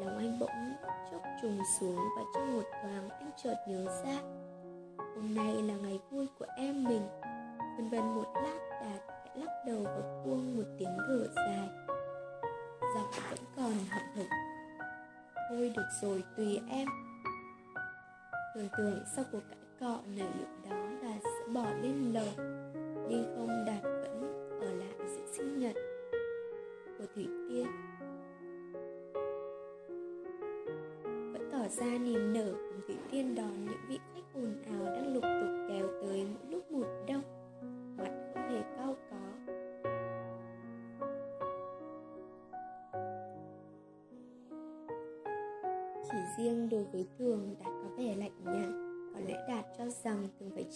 Lòng 0.00 0.18
anh 0.18 0.38
bỗng 0.40 0.74
chốc 1.10 1.22
trùng 1.42 1.58
xuống 1.80 1.96
và 2.16 2.22
trong 2.34 2.54
một 2.54 2.64
thoáng 2.82 3.08
anh 3.10 3.30
chợt 3.42 3.56
nhớ 3.68 3.84
ra, 4.04 4.20
hôm 4.98 5.34
nay 5.34 5.62
là 5.62 5.74
ngày 5.74 6.00
vui 6.10 6.26
của 6.38 6.46
em 6.56 6.84
mình. 6.84 7.08
Vân 7.76 7.88
vân 7.90 8.14
một 8.14 8.32
lát 8.34 8.58
đạt 8.80 9.02
lắc 9.36 9.50
đầu 9.66 9.82
và 9.84 10.22
buông 10.24 10.56
một 10.56 10.64
tiếng 10.78 10.96
thở 11.08 11.28
dài. 11.36 11.68
Giọng 12.94 13.10
vẫn 13.30 13.38
còn 13.56 13.72
hậm 13.90 14.02
hực. 14.14 14.26
Thôi 15.50 15.72
được 15.76 15.88
rồi, 16.02 16.24
tùy 16.36 16.60
em. 16.70 16.88
Tưởng 18.54 18.68
tượng 18.78 19.04
sau 19.16 19.24
cuộc 19.32 19.40
cãi 19.50 19.58
cọ 19.80 19.98
nảy 20.06 20.28
lửa 20.38 20.70
đó 20.70 20.76
là 21.02 21.18
sẽ 21.24 21.52
bỏ 21.52 21.66
lên 21.82 22.12
lầu 22.12 22.53
nhưng 23.08 23.24
không 23.36 23.64
đạt 23.66 23.82
vẫn 23.82 24.20
ở 24.60 24.74
lại 24.74 24.94
sự 25.06 25.22
sinh 25.32 25.58
nhật 25.58 25.76
của 26.98 27.04
thủy 27.14 27.28
tiên. 27.48 27.66
Vẫn 31.04 31.48
tỏ 31.52 31.68
ra 31.68 31.98
niềm 31.98 32.32
nở 32.32 32.52
cùng 32.52 32.80
thủy 32.86 32.96
tiên 33.10 33.34
đón 33.34 33.64
những 33.64 33.80
vị 33.88 33.98
khách 34.14 34.34
ồn 34.34 34.62
ào 34.66 34.84
đang 34.84 35.14
lục 35.14 35.22
tục 35.22 35.66
kéo 35.68 35.88
tới 36.02 36.26
mỗi 36.34 36.52
lúc 36.52 36.72
một 36.72 36.86
đông, 37.08 37.22
mặt 37.96 38.10
không 38.34 38.48
hề 38.50 38.62
cao 38.76 38.96
có. 39.10 39.16
Chỉ 46.10 46.18
riêng 46.38 46.68
đối 46.68 46.84
với 46.84 47.06
thường 47.18 47.54
đạt 47.64 47.73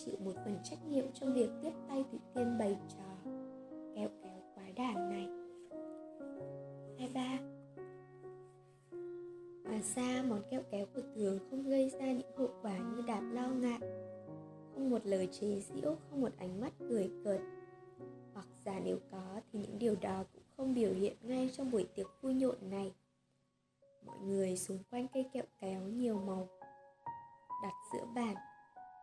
chịu 0.04 0.14
một 0.24 0.32
phần 0.44 0.56
trách 0.64 0.78
nhiệm 0.88 1.04
trong 1.14 1.34
việc 1.34 1.50
tiếp 1.62 1.72
tay 1.88 2.04
Thủy 2.10 2.20
Tiên 2.34 2.58
bày 2.58 2.76
trò 2.88 3.30
kéo 3.94 4.08
kéo 4.22 4.40
quái 4.54 4.72
đản 4.72 4.94
này. 5.10 5.28
Hai 6.98 7.08
ba. 7.14 7.38
Mà 9.64 9.80
ra 9.94 10.22
món 10.28 10.42
kẹo 10.50 10.62
kéo 10.70 10.86
của 10.94 11.02
Thường 11.14 11.38
không 11.50 11.62
gây 11.62 11.90
ra 11.90 12.12
những 12.12 12.36
hậu 12.36 12.50
quả 12.62 12.78
như 12.78 13.02
Đạt 13.06 13.22
lo 13.22 13.48
ngại 13.48 13.78
Không 14.74 14.90
một 14.90 15.06
lời 15.06 15.28
chế 15.32 15.60
giễu, 15.60 15.96
không 16.10 16.20
một 16.20 16.32
ánh 16.38 16.60
mắt 16.60 16.72
cười 16.88 17.10
cợt. 17.24 17.40
Hoặc 18.34 18.46
giả 18.64 18.80
nếu 18.84 18.98
có 19.10 19.40
thì 19.52 19.58
những 19.58 19.78
điều 19.78 19.94
đó 20.00 20.24
cũng 20.32 20.42
không 20.56 20.74
biểu 20.74 20.92
hiện 20.92 21.16
ngay 21.22 21.50
trong 21.52 21.70
buổi 21.70 21.86
tiệc 21.94 22.06
vui 22.22 22.34
nhộn 22.34 22.56
này. 22.70 22.92
Mọi 24.06 24.18
người 24.18 24.56
xung 24.56 24.78
quanh 24.90 25.06
cây 25.14 25.30
kẹo 25.32 25.44
kéo 25.60 25.82
nhiều 25.82 26.18
màu 26.26 26.48
đặt 27.62 27.72
giữa 27.92 28.06
bàn 28.14 28.34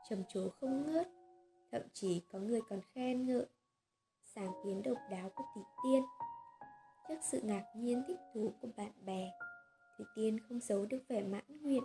trầm 0.09 0.23
trồ 0.29 0.49
không 0.49 0.85
ngớt, 0.85 1.07
thậm 1.71 1.81
chí 1.93 2.21
có 2.31 2.39
người 2.39 2.61
còn 2.69 2.81
khen 2.93 3.25
ngợi. 3.25 3.45
Sáng 4.23 4.51
kiến 4.63 4.81
độc 4.83 4.97
đáo 5.11 5.29
của 5.35 5.43
tỷ 5.55 5.61
tiên. 5.83 6.03
Trước 7.07 7.15
sự 7.31 7.41
ngạc 7.43 7.65
nhiên 7.75 8.03
thích 8.07 8.19
thú 8.33 8.53
của 8.61 8.67
bạn 8.77 8.91
bè 9.05 9.31
thì 9.97 10.05
tiên 10.15 10.39
không 10.39 10.59
giấu 10.59 10.85
được 10.85 11.03
vẻ 11.07 11.23
mãn 11.23 11.61
nguyện. 11.61 11.83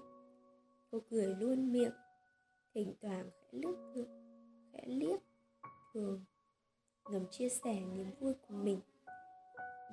Cô 0.90 0.98
cười 1.10 1.34
luôn 1.34 1.72
miệng, 1.72 1.92
thỉnh 2.74 2.94
thoảng 3.02 3.30
khẽ 3.30 3.48
lướt 3.52 3.92
thượng, 3.94 4.08
khẽ 4.72 4.82
liếc, 4.86 5.20
thường 5.94 6.24
ngầm 7.10 7.26
chia 7.30 7.48
sẻ 7.48 7.80
niềm 7.80 8.10
vui 8.20 8.34
của 8.34 8.54
mình. 8.54 8.80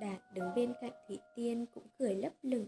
Đạt 0.00 0.20
đứng 0.34 0.54
bên 0.54 0.74
cạnh 0.80 0.92
thị 1.08 1.18
tiên 1.34 1.66
cũng 1.74 1.86
cười 1.98 2.14
lấp 2.14 2.32
lửng. 2.42 2.66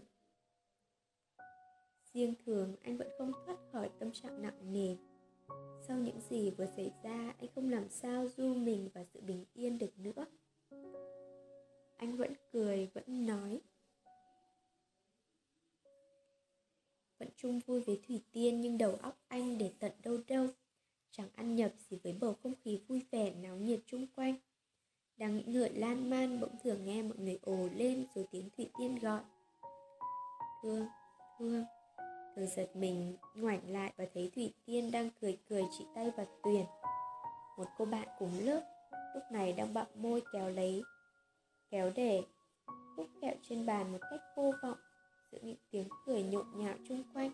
Riêng 2.13 2.33
thường 2.45 2.75
anh 2.83 2.97
vẫn 2.97 3.07
không 3.17 3.31
thoát 3.45 3.57
khỏi 3.71 3.89
tâm 3.99 4.11
trạng 4.11 4.41
nặng 4.41 4.73
nề 4.73 4.95
sau 5.87 5.97
những 5.97 6.19
gì 6.29 6.51
vừa 6.51 6.65
xảy 6.75 6.91
ra 7.03 7.33
anh 7.39 7.49
không 7.55 7.69
làm 7.69 7.89
sao 7.89 8.27
du 8.37 8.53
mình 8.53 8.89
và 8.93 9.03
sự 9.13 9.21
bình 9.21 9.45
yên 9.53 9.77
được 9.77 9.99
nữa 9.99 10.25
anh 11.97 12.17
vẫn 12.17 12.33
cười 12.51 12.89
vẫn 12.93 13.25
nói 13.25 13.61
vẫn 17.21 17.29
chung 17.37 17.59
vui 17.59 17.81
với 17.81 17.99
Thủy 18.07 18.23
Tiên 18.31 18.61
nhưng 18.61 18.77
đầu 18.77 18.95
óc 19.01 19.17
anh 19.27 19.57
để 19.57 19.71
tận 19.79 19.91
đâu 20.03 20.17
đâu. 20.27 20.47
Chẳng 21.11 21.29
ăn 21.35 21.55
nhập 21.55 21.71
gì 21.89 21.99
với 22.03 22.13
bầu 22.13 22.33
không 22.43 22.53
khí 22.63 22.81
vui 22.87 23.05
vẻ 23.11 23.33
náo 23.33 23.57
nhiệt 23.57 23.79
chung 23.85 24.07
quanh. 24.15 24.35
Đang 25.17 25.37
nghĩ 25.37 25.43
ngợi 25.47 25.69
lan 25.73 26.09
man 26.09 26.39
bỗng 26.39 26.55
thường 26.63 26.85
nghe 26.85 27.03
mọi 27.03 27.17
người 27.17 27.39
ồ 27.41 27.69
lên 27.75 28.05
rồi 28.15 28.25
tiếng 28.31 28.49
Thủy 28.57 28.69
Tiên 28.79 28.95
gọi. 28.95 29.21
Thương, 30.63 30.85
thương. 31.39 31.63
Thường 32.35 32.47
giật 32.55 32.75
mình, 32.75 33.17
ngoảnh 33.35 33.71
lại 33.71 33.93
và 33.97 34.05
thấy 34.13 34.31
Thủy 34.35 34.53
Tiên 34.65 34.91
đang 34.91 35.09
cười 35.21 35.37
cười 35.49 35.63
chỉ 35.77 35.85
tay 35.95 36.11
vào 36.17 36.25
Tuyền. 36.43 36.65
Một 37.57 37.65
cô 37.77 37.85
bạn 37.85 38.07
cùng 38.19 38.31
lớp, 38.39 38.61
lúc 39.13 39.23
này 39.31 39.53
đang 39.53 39.73
bặm 39.73 39.87
môi 39.95 40.21
kéo 40.33 40.49
lấy, 40.49 40.83
kéo 41.69 41.91
để 41.95 42.23
khúc 42.95 43.07
kẹo 43.21 43.33
trên 43.49 43.65
bàn 43.65 43.91
một 43.91 43.99
cách 44.11 44.21
vô 44.37 44.53
vọng, 44.63 44.77
giữa 45.31 45.39
những 45.41 45.57
tiếng 45.71 45.87
cười 46.05 46.23
nhộn 46.23 46.45
nhạo 46.55 46.75
chung 46.87 47.03
quanh 47.13 47.31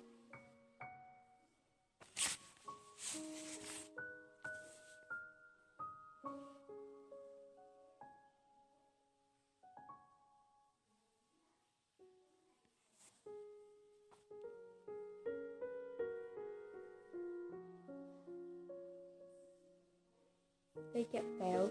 cây 20.98 21.06
kẹo 21.12 21.24
kéo, 21.40 21.68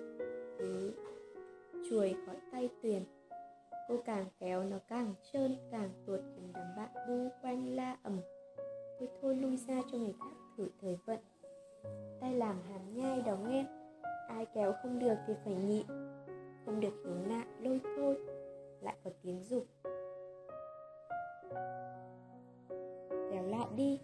cứ 0.58 0.94
chuồi 1.90 2.16
khỏi 2.26 2.36
tay 2.52 2.70
tuyền. 2.82 3.02
Cô 3.88 3.96
càng 4.04 4.24
kéo 4.40 4.64
nó 4.64 4.76
càng 4.88 5.14
trơn, 5.32 5.56
càng 5.70 5.90
tuột 6.06 6.20
cùng 6.20 6.52
đám 6.54 6.66
bạn 6.76 6.88
bu 7.08 7.28
quanh 7.42 7.76
la 7.76 7.96
ầm 8.02 8.20
tôi 8.98 9.08
thôi, 9.22 9.34
lui 9.34 9.56
ra 9.56 9.82
cho 9.92 9.98
người 9.98 10.14
khác 10.20 10.36
thử 10.56 10.68
thời 10.80 10.98
vận. 11.06 11.18
Tay 12.20 12.34
làm 12.34 12.62
hàm 12.62 12.94
nhai 12.94 13.22
đóng 13.22 13.52
em, 13.52 13.66
ai 14.28 14.46
kéo 14.54 14.74
không 14.82 14.98
được 14.98 15.14
thì 15.26 15.34
phải 15.44 15.54
nhịn. 15.54 15.86
Không 16.66 16.80
được 16.80 17.02
hướng 17.04 17.28
nạn 17.28 17.46
lôi 17.62 17.80
thôi, 17.96 18.16
lại 18.80 18.96
có 19.04 19.10
tiếng 19.22 19.44
dục 19.44 19.64
kéo 23.30 23.42
lại 23.42 23.66
đi, 23.76 24.00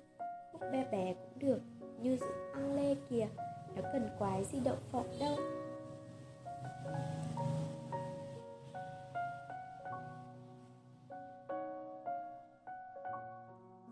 khúc 0.53 0.61
bé 0.73 0.89
bé 0.93 1.15
cũng 1.15 1.39
được, 1.49 1.59
như 2.03 2.17
sự 2.21 2.33
ăn 2.53 2.77
lê 2.77 2.97
kìa 3.11 3.29
nó 3.77 3.83
cần 3.93 4.09
quái 4.19 4.45
gì 4.45 4.61
đậu 4.65 4.77
phộng 4.93 5.17
đâu. 5.21 5.37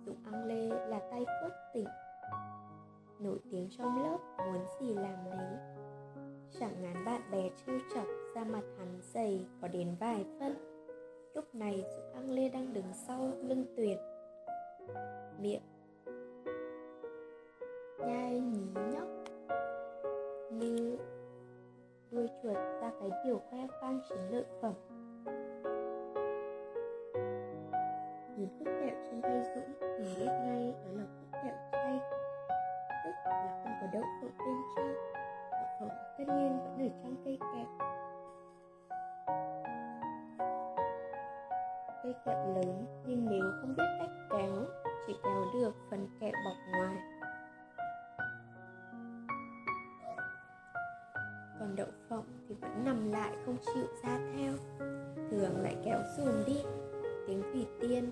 Dũng 0.07 0.25
ăn 0.25 0.45
lê 0.45 0.69
là 0.87 1.01
tay 1.11 1.25
Phước 1.43 1.53
tỉnh, 1.75 1.87
Nổi 3.21 3.39
tiếng 3.51 3.69
trong 3.79 4.03
lớp, 4.03 4.19
muốn 4.39 4.65
gì 4.81 4.95
làm 4.95 5.25
đấy. 5.31 5.59
Chẳng 6.61 6.83
ngán 6.83 7.05
bạn 7.05 7.31
bè 7.31 7.51
trêu 7.67 7.79
chọc, 7.95 8.07
ra 8.35 8.45
mặt 8.45 8.63
hắn 8.79 9.01
dày 9.03 9.47
có 9.63 9.69
đến 9.69 9.97
vài 10.01 10.25
phân. 10.39 10.55
Lúc 11.35 11.55
này 11.55 11.85
Dũng 11.97 12.15
ăn 12.15 12.31
lê 12.31 12.49
đang 12.49 12.73
đứng 12.73 12.93
sau 12.93 13.33
lưng 13.43 13.65
tuyền. 13.77 13.99
Miệng. 15.41 15.63
Nhai 17.99 18.41
nhí 18.41 18.67
nhóc 18.75 19.20
như 20.61 20.99
đuôi 22.11 22.29
chuột 22.43 22.57
ra 22.57 22.91
cái 23.01 23.11
điều 23.25 23.41
khoe 23.51 23.67
khoang 23.81 24.01
chiến 24.09 24.19
lợi 24.31 24.45
phẩm. 24.63 24.75
Nhìn 28.37 28.49
khúc 28.59 28.69
kẹo 28.81 28.95
trên 29.11 29.23
tay 29.23 29.43
dũng 29.55 29.75
thì 29.81 30.05
biết 30.17 30.31
ngay 30.45 30.75
đó 30.85 30.91
là 30.95 31.05
khúc 31.05 31.41
kẹo 31.43 31.55
chay. 31.73 32.01
Tức 33.05 33.11
là 33.25 33.63
không 33.65 33.73
có 33.81 33.87
đậu 33.93 34.03
phộng 34.21 34.39
bên 34.39 34.57
trong, 34.77 34.95
đậu 35.51 35.69
phộng 35.81 35.99
tất 36.19 36.25
nhiên 36.35 36.59
vẫn 36.59 36.79
ở 36.79 36.89
trong 37.03 37.17
cây 37.25 37.39
kẹo. 37.55 37.67
Cây 42.03 42.15
kẹo 42.25 42.55
lớn 42.55 42.87
nhưng 43.07 43.27
nếu 43.31 43.45
không 43.61 43.75
biết 43.77 43.85
cách 43.99 44.11
kéo, 44.31 44.65
chỉ 45.07 45.17
kéo 45.23 45.45
được 45.55 45.75
phần 45.91 46.09
kẹo 46.21 46.33
bọc 46.45 46.57
ngoài. 46.73 47.10
Không 53.51 53.75
chịu 53.75 53.85
ra 54.03 54.19
theo. 54.37 54.53
Thường 55.31 55.63
lại 55.63 55.77
kéo 55.85 55.99
dùm 56.17 56.45
đi 56.47 56.57
tiếng 57.27 57.43
thủy 57.53 57.67
tiên 57.81 58.11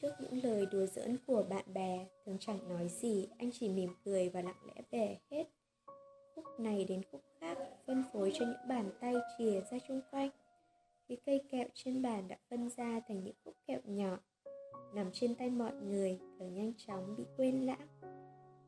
Trước 0.00 0.12
những 0.20 0.44
lời 0.44 0.66
đùa 0.72 0.86
giỡn 0.86 1.16
của 1.26 1.44
bạn 1.48 1.64
bè, 1.74 2.06
thường 2.24 2.36
chẳng 2.40 2.68
nói 2.68 2.88
gì, 2.88 3.28
anh 3.38 3.50
chỉ 3.52 3.68
mỉm 3.68 3.90
cười 4.04 4.28
và 4.28 4.42
lặng 4.42 4.66
lẽ 4.66 4.82
về 4.90 5.18
hết. 5.30 5.44
Khúc 6.34 6.44
này 6.58 6.84
đến 6.88 7.02
khúc 7.12 7.20
khác, 7.40 7.58
phân 7.86 8.04
phối 8.12 8.32
cho 8.34 8.46
những 8.46 8.68
bàn 8.68 8.90
tay 9.00 9.14
chìa 9.38 9.60
ra 9.70 9.78
chung 9.88 10.00
quanh. 10.10 10.30
Khi 11.08 11.16
cây 11.26 11.40
kẹo 11.50 11.68
trên 11.74 12.02
bàn 12.02 12.28
đã 12.28 12.36
phân 12.50 12.70
ra 12.76 13.00
thành 13.08 13.24
những 13.24 13.34
khúc 13.44 13.54
kẹo 13.66 13.80
nhỏ, 13.84 14.18
nằm 14.94 15.10
trên 15.12 15.34
tay 15.34 15.50
mọi 15.50 15.72
người, 15.74 16.18
và 16.38 16.46
nhanh 16.46 16.72
chóng 16.86 17.14
bị 17.18 17.24
quên 17.36 17.66
lãng. 17.66 17.88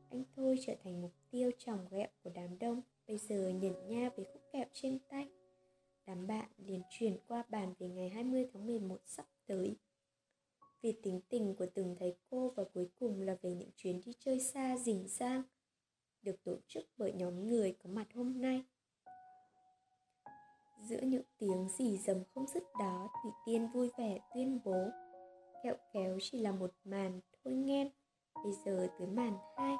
Anh 0.09 0.23
Thôi 0.35 0.57
trở 0.61 0.73
thành 0.83 1.01
mục 1.01 1.11
tiêu 1.31 1.51
tròng 1.57 1.87
ghẹo 1.91 2.07
của 2.23 2.31
đám 2.33 2.59
đông, 2.59 2.81
bây 3.07 3.17
giờ 3.17 3.49
nhẩn 3.49 3.87
nha 3.87 4.09
với 4.15 4.25
khúc 4.33 4.41
kẹo 4.53 4.65
trên 4.73 4.99
tay. 5.09 5.29
Đám 6.07 6.27
bạn 6.27 6.49
liền 6.57 6.81
chuyển 6.89 7.17
qua 7.27 7.43
bàn 7.49 7.73
về 7.79 7.87
ngày 7.87 8.09
20 8.09 8.47
tháng 8.53 8.65
11 8.65 8.97
sắp 9.05 9.25
tới 9.47 9.75
vì 10.81 10.91
tính 11.03 11.21
tình 11.29 11.55
của 11.55 11.65
từng 11.73 11.95
thầy 11.99 12.15
cô 12.29 12.53
và 12.55 12.63
cuối 12.73 12.87
cùng 12.99 13.21
là 13.21 13.35
về 13.41 13.53
những 13.53 13.71
chuyến 13.75 14.01
đi 14.05 14.13
chơi 14.19 14.39
xa 14.39 14.77
rình 14.77 15.07
rang 15.07 15.43
được 16.21 16.43
tổ 16.43 16.55
chức 16.67 16.83
bởi 16.97 17.13
nhóm 17.13 17.47
người 17.47 17.75
có 17.83 17.89
mặt 17.89 18.07
hôm 18.15 18.41
nay. 18.41 18.63
Giữa 20.89 21.01
những 21.01 21.23
tiếng 21.37 21.67
rì 21.77 21.97
rầm 21.97 22.23
không 22.33 22.47
dứt 22.47 22.63
đó, 22.79 23.09
Thủy 23.23 23.31
Tiên 23.45 23.67
vui 23.73 23.89
vẻ 23.97 24.19
tuyên 24.35 24.59
bố 24.65 24.89
kẹo 25.63 25.75
kéo 25.93 26.17
chỉ 26.21 26.39
là 26.39 26.51
một 26.51 26.71
màn 26.83 27.19
thôi 27.43 27.53
nghen, 27.53 27.89
bây 28.43 28.53
giờ 28.65 28.87
tới 28.99 29.07
màn 29.07 29.37
hai. 29.57 29.75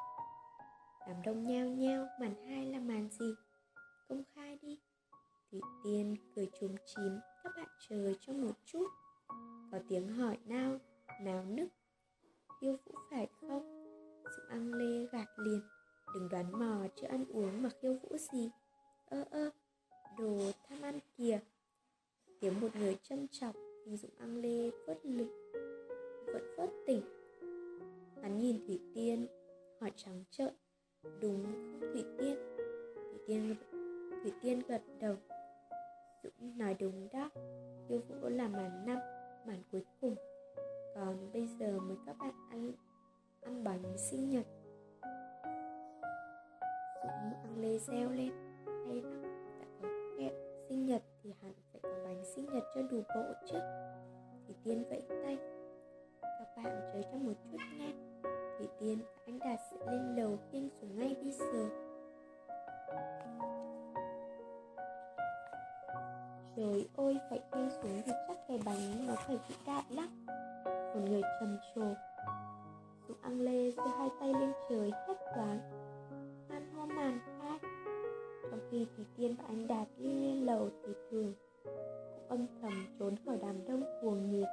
Đám 1.08 1.22
đông 1.26 1.48
nhao 1.48 1.68
nhao, 1.68 2.08
màn 2.20 2.36
hai 2.48 2.66
là 2.66 2.80
màn 2.80 3.10
gì? 3.12 3.34
Công 4.10 4.24
khai 4.36 4.58
đi. 4.62 4.80
Thủy 5.52 5.62
Tiên 5.84 6.16
cười 6.36 6.50
chùm 6.60 6.76
chím, 6.86 7.20
các 7.44 7.54
bạn 7.56 7.68
chờ 7.90 8.14
cho 8.22 8.34
một 8.34 8.56
chút. 8.66 8.88
Có 9.72 9.80
tiếng 9.90 10.08
hỏi 10.08 10.38
nao 10.46 10.80
náo 11.22 11.44
nức 11.44 11.68
yêu 12.60 12.78
vũ 12.86 12.96
phải 13.10 13.28
không? 13.42 13.86
Dũng 14.24 14.46
ăn 14.50 14.74
lê 14.74 15.08
gạt 15.12 15.28
liền. 15.38 15.62
Đừng 16.14 16.30
đoán 16.30 16.60
mò 16.60 16.88
chưa 16.96 17.08
ăn 17.08 17.26
uống 17.34 17.62
mà 17.62 17.70
khiêu 17.82 17.94
vũ 17.94 18.18
gì. 18.18 18.50
Ơ 19.06 19.24
ơ 19.32 19.50
Đồ 20.18 20.38
tham 20.70 20.82
ăn 20.82 21.00
kìa. 21.18 21.40
Tiếng 22.40 22.62
một 22.62 22.76
người 22.76 22.98
châm 23.04 23.28
chọc 23.28 23.56
Nhưng 23.86 23.98
Dũng 23.98 24.12
ăn 24.18 24.42
lê 24.42 24.72
phớt 24.88 25.06
lực 25.06 25.52
Vẫn 26.26 26.54
phớt 26.58 26.70
tỉnh. 26.88 27.02
Hắn 28.22 28.40
nhìn 28.40 28.66
Thủy 28.68 28.80
Tiên 28.96 29.28
Hỏi 29.82 29.92
trắng 29.96 30.24
trợn. 30.32 30.54
Đúng 31.22 31.44
không 31.44 31.80
Thủy 31.94 32.04
Tiên? 32.18 32.36
Thủy 32.96 33.20
Tiên 33.28 33.56
Thủy 34.24 34.32
Tiên 34.42 34.62
gật 34.68 34.82
đầu. 35.00 35.16
Dũng 36.24 36.58
nói 36.58 36.76
đúng 36.80 37.08
đó. 37.14 37.30
Khiêu 37.88 38.00
vũ 38.00 38.30
là 38.30 38.48
màn 38.48 38.86
năm, 38.86 39.00
màn 39.48 39.64
cuối 39.72 39.86
cùng. 40.02 40.16
Còn 41.00 41.32
bây 41.34 41.48
giờ 41.60 41.80
mời 41.80 41.98
các 42.06 42.18
bạn 42.20 42.34
ăn 42.50 42.72
ăn 43.42 43.64
bánh 43.64 43.98
sinh 43.98 44.30
nhật. 44.30 44.46
Dũng 47.04 47.34
ăn 47.44 47.56
lê 47.58 47.78
reo 47.78 48.10
lên 48.10 48.32
Hay 48.66 49.02
lắm, 49.02 49.24
đã 49.60 49.66
có 49.82 49.90
kẹo 50.18 50.32
sinh 50.70 50.86
nhật 50.86 51.02
thì 51.24 51.34
hẳn 51.42 51.54
phải 51.72 51.82
có 51.84 51.90
bánh 52.04 52.24
sinh 52.36 52.46
nhật 52.46 52.64
cho 52.76 52.82
đủ 52.82 53.02
bộ 53.16 53.34
chứ. 53.46 53.58
Thì 54.48 54.54
Tiên 54.64 54.84
vẫy 54.90 55.02
tay. 55.10 55.38
Các 56.22 56.48
bạn 56.58 56.90
chơi 56.94 57.04
cho 57.12 57.18
một 57.18 57.34
chút 57.52 57.58
nghe 57.78 57.94
Thì 58.60 58.68
Tiên 58.80 59.00
và 59.02 59.24
anh 59.26 59.40
Đạt 59.40 59.60
sẽ 59.72 59.78
lên 59.92 60.16
lầu 60.16 60.38
khiêng 60.52 60.70
xuống 60.82 61.00
ngay 61.00 61.16
bây 61.24 61.32
giờ 61.32 61.70
Trời 66.56 66.90
ơi, 66.98 67.18
phải 67.30 67.40
khiêng 67.52 67.70
xuống 67.70 68.02
thì 68.06 68.12
chắc 68.28 68.38
cái 68.48 68.60
bánh 68.66 69.08
nó 69.08 69.14
phải 69.16 69.38
vĩ 69.48 69.56
đại 69.66 69.84
lắm. 69.90 70.26
Một 70.96 71.02
người 71.10 71.22
trầm 71.40 71.58
trồ. 71.76 71.82
Dũng 73.08 73.18
ăn 73.22 73.42
lê 73.42 73.72
giơ 73.72 73.84
hai 73.98 74.10
tay 74.20 74.34
lên 74.34 74.54
trời 74.70 74.92
hét 75.08 75.16
toán 75.36 75.60
Man 76.50 76.74
hoa 76.76 76.86
màn 76.86 77.20
khác. 77.26 77.68
Trong 78.52 78.60
khi 78.72 78.88
thì 78.98 79.04
Tiên 79.18 79.36
và 79.38 79.44
anh 79.48 79.68
Đạt 79.68 79.88
đi 79.98 80.14
lên 80.14 80.46
lầu 80.46 80.70
thì 80.84 80.94
thường 81.12 81.34
Cũng 81.64 82.28
âm 82.30 82.48
thầm 82.62 82.74
trốn 83.00 83.16
khỏi 83.26 83.38
đám 83.42 83.56
đông 83.68 83.84
cuồng 84.02 84.32
nhiệt. 84.32 84.48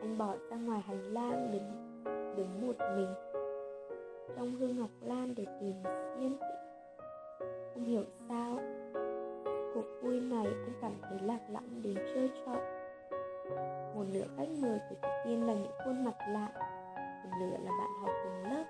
Anh 0.00 0.18
bỏ 0.18 0.36
ra 0.50 0.56
ngoài 0.56 0.80
hành 0.80 1.14
lang 1.14 1.50
đứng, 1.52 2.04
đứng 2.36 2.66
một 2.66 2.76
mình 2.96 3.14
Trong 4.36 4.52
hương 4.52 4.78
ngọc 4.78 4.90
lan 5.00 5.34
để 5.36 5.46
tìm 5.60 5.74
yên 6.20 6.36
tĩnh 6.38 6.88
Không 7.74 7.84
hiểu 7.84 8.04
sao 8.28 8.58
cuộc 9.74 9.84
vui 10.02 10.20
này 10.20 10.46
anh 10.46 10.72
cảm 10.80 10.92
thấy 11.02 11.18
lạc 11.22 11.40
lõng 11.52 11.82
đến 11.82 11.94
chơi 12.14 12.30
trọi 12.46 12.83
một 13.94 14.04
nửa 14.12 14.24
khách 14.36 14.48
mời 14.62 14.78
của 14.90 14.96
chị 15.02 15.08
Tiên 15.24 15.46
là 15.46 15.54
những 15.54 15.72
khuôn 15.84 16.04
mặt 16.04 16.14
lạ, 16.28 16.48
một 17.24 17.30
nửa 17.40 17.56
là 17.56 17.70
bạn 17.78 17.90
học 18.02 18.10
cùng 18.24 18.52
lớp. 18.52 18.64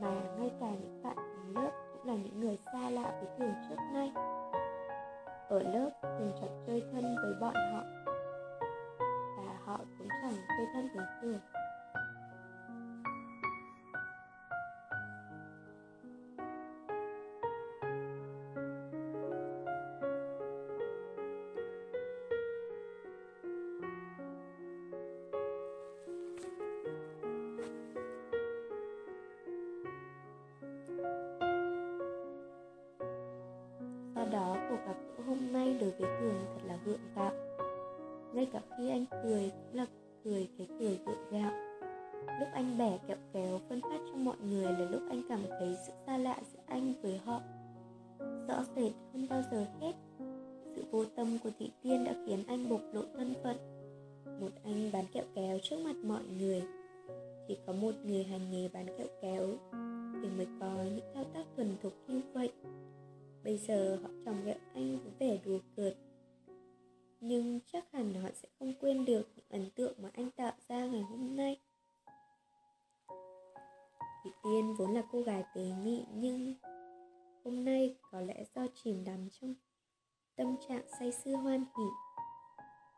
Mà 0.00 0.10
ngay 0.38 0.50
cả 0.60 0.66
những 0.66 1.02
bạn 1.02 1.16
cùng 1.16 1.62
lớp 1.62 1.70
cũng 1.92 2.06
là 2.06 2.14
những 2.14 2.40
người 2.40 2.58
xa 2.72 2.90
lạ 2.90 3.20
với 3.20 3.28
thường 3.38 3.54
trước 3.68 3.76
nay. 3.92 4.12
Ở 5.48 5.62
lớp, 5.62 5.90
thường 6.02 6.32
chọn 6.40 6.50
chơi 6.66 6.82
thân 6.92 7.16
với 7.22 7.34
bọn 7.40 7.54
họ, 7.54 7.82
và 9.36 9.54
họ 9.64 9.78
cũng 9.98 10.08
chẳng 10.22 10.32
chơi 10.48 10.66
thân 10.74 10.88
với 10.94 11.04
thường. 11.22 11.40
Nhưng 67.20 67.60
chắc 67.72 67.92
hẳn 67.92 68.14
họ 68.14 68.28
sẽ 68.34 68.48
không 68.58 68.74
quên 68.80 69.04
được 69.04 69.28
những 69.36 69.46
ấn 69.48 69.70
tượng 69.70 69.94
mà 70.02 70.10
anh 70.12 70.30
tạo 70.30 70.52
ra 70.68 70.86
ngày 70.86 71.02
hôm 71.02 71.36
nay. 71.36 71.60
Thủy 74.22 74.32
Tiên 74.44 74.74
vốn 74.78 74.94
là 74.94 75.02
cô 75.12 75.22
gái 75.22 75.44
tế 75.54 75.62
nhị, 75.62 76.04
nhưng 76.14 76.54
Hôm 77.44 77.64
nay 77.64 77.96
có 78.10 78.20
lẽ 78.20 78.44
do 78.54 78.66
chìm 78.74 79.04
đắm 79.04 79.28
trong 79.30 79.54
tâm 80.36 80.56
trạng 80.68 80.82
say 80.98 81.12
sưa 81.12 81.32
hoan 81.32 81.60
hỉ. 81.60 81.84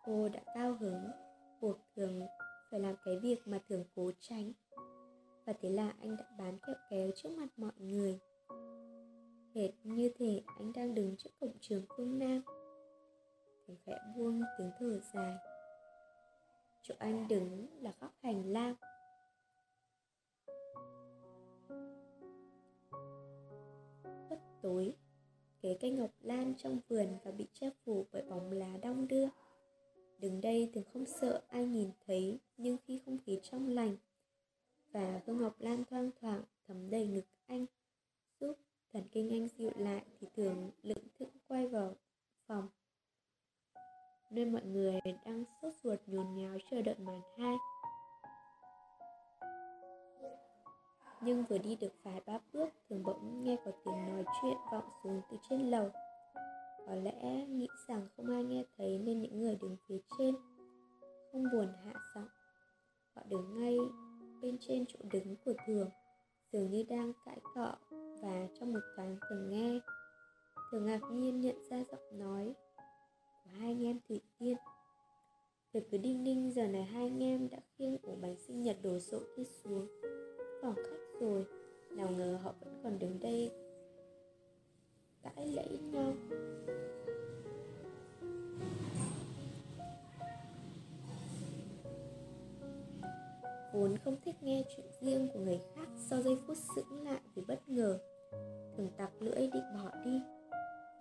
Cô 0.05 0.29
đã 0.29 0.41
cao 0.55 0.77
hứng, 0.81 1.11
buộc 1.61 1.77
thường 1.97 2.23
phải 2.71 2.81
làm 2.81 2.95
cái 3.05 3.19
việc 3.19 3.39
mà 3.45 3.61
thường 3.69 3.85
cố 3.95 4.11
tránh. 4.21 4.53
Và 5.47 5.53
thế 5.61 5.71
là 5.71 5.95
anh 6.01 6.17
đã 6.17 6.25
bán 6.39 6.59
kẹo 6.67 6.77
kéo 6.91 7.11
trước 7.17 7.31
mặt 7.39 7.49
mọi 7.57 7.73
người. 7.79 8.19
Hệt 9.55 9.71
như 9.83 10.11
thể 10.19 10.43
anh 10.59 10.73
đang 10.73 10.95
đứng 10.95 11.17
trước 11.17 11.31
cổng 11.41 11.57
trường 11.61 11.85
phương 11.97 12.19
Nam. 12.19 12.43
Thằng 13.73 13.79
khẽ 13.87 13.99
buông 14.17 14.43
tiếng 14.59 14.71
thở 14.79 15.01
dài. 15.15 15.35
Chỗ 16.83 16.95
anh 16.99 17.29
đứng 17.29 17.67
là 17.81 17.93
góc 18.01 18.15
hành 18.23 18.53
lang. 18.53 18.75
Khuất 24.29 24.41
tối, 24.63 24.97
Kế 25.61 25.77
cây 25.81 25.91
ngọc 25.91 26.11
lan 26.21 26.55
trong 26.59 26.81
vườn 26.89 27.19
và 27.25 27.31
bị 27.31 27.47
che 27.53 27.71
phủ 27.85 28.07
bởi 28.13 28.23
bóng 28.23 28.51
lá 28.51 28.77
đong 28.83 29.09
đưa. 29.09 29.29
Đứng 30.19 30.41
đây 30.41 30.71
thường 30.75 30.85
không 30.93 31.07
sợ 31.07 31.43
ai 31.49 31.67
nhìn 31.67 31.91
thấy, 32.07 32.41
Nhưng 32.57 32.77
khi 32.87 33.03
không 33.05 33.19
khí 33.27 33.41
trong 33.43 33.69
lành 33.69 33.97
Và 34.91 35.21
hương 35.27 35.39
ngọc 35.39 35.57
lan 35.59 35.85
thoang 35.85 36.11
thoảng 36.21 36.43
thấm 36.67 36.91
đầy 36.91 37.07
ngực 37.07 37.27
anh, 37.47 37.67
Giúp 38.41 38.59
thần 38.93 39.03
kinh 39.13 39.31
anh 39.31 39.49
dịu 39.49 39.73
lại 39.77 40.05
thì 40.21 40.27
thường 40.37 40.71
lững 40.83 41.05
thững 41.19 41.37
quay 41.49 41.69
vào 41.69 41.97
phòng 42.47 42.69
nơi 44.33 44.45
mọi 44.45 44.63
người 44.63 45.01
đang 45.25 45.45
sốt 45.63 45.73
ruột 45.83 45.99
nhốn 46.07 46.35
nháo 46.35 46.59
chờ 46.71 46.83
đợi 46.83 46.97
màn 46.99 47.21
hai. 47.39 47.57
Nhưng 51.21 51.45
vừa 51.49 51.59
đi 51.59 51.77
được 51.77 51.93
vài 52.03 52.21
ba 52.27 52.39
bước 52.53 52.69
thường 52.89 53.03
bỗng 53.03 53.45
nghe 53.45 53.57
có 53.65 53.71
tiếng 53.85 54.09
nói 54.09 54.25
chuyện 54.43 54.57
vọng 54.73 54.89
xuống 55.03 55.21
từ 55.31 55.37
trên 55.51 55.71
lầu. 55.71 55.91
Có 56.87 56.95
lẽ 56.95 57.47
nghĩ 57.47 57.69
rằng 57.89 58.07
không 58.17 58.31
ai 58.31 58.45
nghe 58.45 58.65
thấy 58.77 58.99
nên 58.99 59.21
những 59.23 59.41
người 59.41 59.57
đứng 59.61 59.77
phía 59.89 59.99
trên 60.19 60.35
không 61.33 61.45
buồn 61.53 61.69
hạ 61.85 61.93
giọng. 62.15 62.29
Họ 63.15 63.23
đứng 63.29 63.61
ngay 63.61 63.79
bên 64.43 64.57
trên 64.61 64.85
chỗ 64.87 64.99
đứng 65.13 65.37
của 65.45 65.53
thường 65.67 65.91
dường 66.53 66.71
như 66.71 66.85
đang 66.89 67.13
cãi 67.25 67.41
cọ 67.55 67.77
và 68.23 68.49
trong 68.61 68.73
một 68.73 68.81
thoáng 68.97 69.17
thường 69.29 69.51
nghe 69.51 69.81
thường 70.71 70.87
ngạc 70.87 71.01
nhiên 71.13 71.41
nhận 71.41 71.57
ra 71.71 71.85
giọng 71.93 72.19
nói 72.19 72.55
của 73.45 73.51
hai 73.59 73.69
anh 73.69 73.85
em 73.85 73.99
thủy 74.09 74.21
tiên. 74.39 74.57
Về 75.73 75.81
cứ 75.91 75.99
đinh 75.99 76.25
ninh 76.25 76.51
giờ 76.51 76.67
này, 76.67 76.85
hai 76.85 77.03
anh 77.03 77.23
em 77.23 77.49
đã 77.51 77.59
khiêng 77.79 77.97
ổ 78.03 78.17
bánh 78.23 78.37
sinh 78.37 78.63
nhật 78.63 78.77
đồ 78.83 78.99
sộ 78.99 79.21
đi 79.37 79.45
xuống. 79.45 79.87
Phòng 80.63 80.75
khách 80.75 81.21
rồi, 81.21 81.47
nào 81.91 82.11
ngờ 82.11 82.39
họ 82.43 82.55
vẫn 82.61 82.81
còn 82.83 82.99
đứng 82.99 83.21
đây. 83.21 83.51
Cãi 85.23 85.47
lẫy 85.47 85.79
nhau. 85.93 86.15
Vốn 93.73 93.97
không 94.05 94.17
thích 94.25 94.35
nghe 94.43 94.65
chuyện 94.77 94.87
riêng 95.01 95.29
của 95.35 95.41
người 95.41 95.61
khác, 95.75 95.89
sau 95.97 96.23
giây 96.23 96.37
phút 96.47 96.57
sững 96.77 97.03
lại 97.03 97.21
vì 97.35 97.43
bất 97.49 97.69
ngờ, 97.69 97.99
thường 98.77 98.91
tặc 98.97 99.11
lưỡi 99.21 99.47
định 99.53 99.65
bỏ 99.75 99.91
đi 100.05 100.21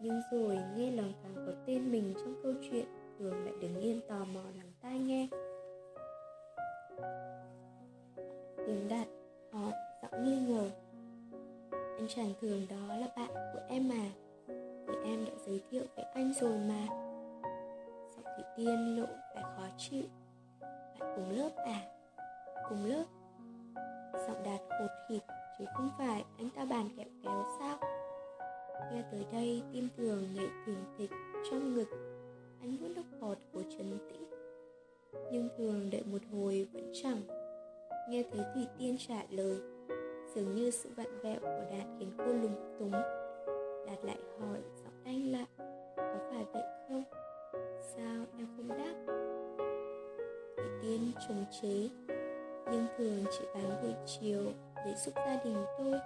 nhưng 0.02 0.22
rồi, 0.32 0.58
nghe 0.76 0.92
lòng 0.92 1.14
càng 1.24 1.34
có 1.36 1.54
tên 1.66 1.92
mình 1.92 2.14
trong 2.18 2.36
câu 2.44 2.54
chuyện 2.70 2.86
thường 3.20 3.46
lại 3.46 3.54
đứng 3.62 3.80
yên 3.80 4.02
tò 4.08 4.26
mò 4.34 4.42
lắng 4.58 4.72
tai 4.82 5.00
nghe. 5.00 5.28
Tiếng 8.58 8.88
đạt 8.90 9.08
họ 9.52 9.72
giọng 10.02 10.24
nghi 10.24 10.40
ngờ. 10.40 10.70
Anh 11.72 12.08
chàng 12.08 12.34
thường 12.42 12.62
đó 12.70 12.96
là 12.96 13.08
bạn 13.16 13.30
của 13.54 13.62
em 13.70 13.90
mà. 13.90 14.10
Thì 14.88 14.94
em 15.04 15.26
đã 15.26 15.32
giới 15.46 15.62
thiệu 15.70 15.84
với 15.96 16.06
anh 16.06 16.34
rồi 16.34 16.58
mà. 16.58 16.88
Giọng 18.16 18.34
thị 18.38 18.44
tiên 18.58 18.98
lộ 18.98 19.06
vẻ 19.06 19.42
khó 19.42 19.64
chịu. 19.78 20.04
Bạn 21.00 21.14
cùng 21.16 21.30
lớp 21.30 21.50
à? 21.56 21.82
Cùng 22.70 22.86
lớp. 22.86 23.04
Giọng 24.28 24.44
đạt 24.44 24.60
khột 24.70 24.92
khịt 25.10 25.22
chứ 25.60 25.66
không 25.76 25.90
phải 25.98 26.26
anh 26.38 26.50
ta 26.56 26.66
bàn 26.66 26.90
kẹo 26.98 27.08
kéo 27.24 27.44
sao? 27.60 28.01
Nghe 28.92 29.04
tới 29.12 29.26
đây, 29.32 29.64
tim 29.74 29.88
thường 29.98 30.24
nhảy 30.34 30.50
thình 30.66 30.84
thịch 30.98 31.12
trong 31.52 31.74
ngực. 31.74 31.88
Anh 32.62 32.78
vuốt 32.78 32.88
nước 32.96 33.20
bọt 33.22 33.38
của 33.54 33.64
trần 33.78 33.98
tĩnh. 34.10 34.30
Nhưng 35.32 35.50
thường 35.58 35.90
đợi 35.92 36.04
một 36.12 36.22
hồi 36.32 36.68
vẫn 36.74 36.92
chẳng. 36.94 37.22
Nghe 38.10 38.24
thấy 38.32 38.42
thủy 38.54 38.68
tiên 38.80 38.98
trả 39.08 39.24
lời, 39.30 39.58
dường 40.36 40.56
như 40.56 40.72
sự 40.72 40.90
vặn 40.96 41.20
vẹo 41.24 41.40
của 41.40 41.66
đạt 41.72 41.88
khiến 42.00 42.12
cô 42.18 42.26
lúng 42.26 42.76
túng. 42.80 42.92
Đạt 43.88 44.06
lại 44.06 44.18
hỏi, 44.40 44.60
giọng 44.84 45.04
đanh 45.06 45.32
lại 45.32 45.46
phải 46.32 46.46
vậy 46.54 46.64
không? 46.90 47.04
Sao 47.96 48.26
em 48.38 48.48
không 48.58 48.68
đáp? 48.68 49.14
Thủy 50.58 50.66
Tiên 50.82 51.12
trùng 51.28 51.46
chế. 51.62 51.90
Nhưng 52.72 52.86
thường 52.98 53.26
chỉ 53.32 53.46
bán 53.54 53.82
buổi 53.82 53.94
chiều 54.06 54.44
để 54.86 54.94
giúp 55.06 55.14
gia 55.16 55.40
đình 55.44 55.58
tôi. 55.78 56.00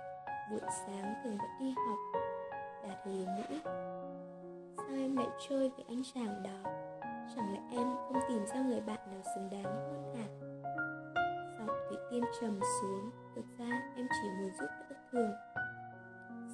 Buổi 0.52 0.60
sáng 0.86 1.14
thường 1.24 1.38
vẫn 1.38 1.50
đi 1.60 1.74
học. 1.88 2.25
Đạt 2.88 2.98
hừ 3.06 3.12
nữ, 3.12 3.60
Sao 4.78 4.96
em 4.98 5.16
lại 5.16 5.28
chơi 5.50 5.70
với 5.70 5.86
anh 5.88 6.02
chàng 6.14 6.44
đó? 6.44 6.72
Chẳng 7.36 7.54
lẽ 7.54 7.60
em 7.72 7.88
không 8.08 8.22
tìm 8.30 8.46
ra 8.46 8.62
người 8.62 8.82
bạn 8.82 9.00
nào 9.12 9.22
xứng 9.36 9.50
đáng 9.52 9.64
hơn 9.64 10.16
hả? 10.16 10.28
Giọng 11.60 11.78
Thủy 11.90 11.98
Tiên 12.12 12.24
trầm 12.42 12.60
xuống 12.82 13.12
Thực 13.36 13.46
ra 13.60 13.82
em 13.96 14.08
chỉ 14.22 14.30
muốn 14.42 14.52
giúp 14.60 14.68
đỡ 14.90 14.96
thường. 15.12 15.32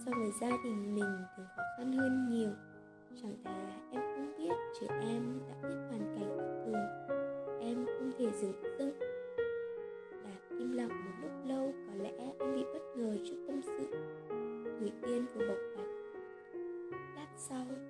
So 0.06 0.12
với 0.17 0.32
gia 0.41 0.50
đình 0.63 0.96
mình 0.96 1.26
thường 1.38 1.46
khó 1.56 1.63
khăn 1.78 1.94
hơn 1.94 2.30
nhiều. 2.30 2.52
Chẳng 3.22 3.36
thà 3.44 3.56
em 3.91 4.02
không 4.02 4.34
biết 4.38 4.54
chứ 4.80 4.88
em 4.89 5.39
đã 5.48 5.56
biết 5.70 5.76
hoàn 5.89 6.15
cảnh 6.15 6.38
của 6.38 6.65
thường. 6.65 6.88
Em 7.62 7.86
không 7.86 8.12
thể 8.17 8.32
dừng 8.32 8.63
dưng 8.80 9.00
Lát 17.51 17.65
sau 17.67 17.81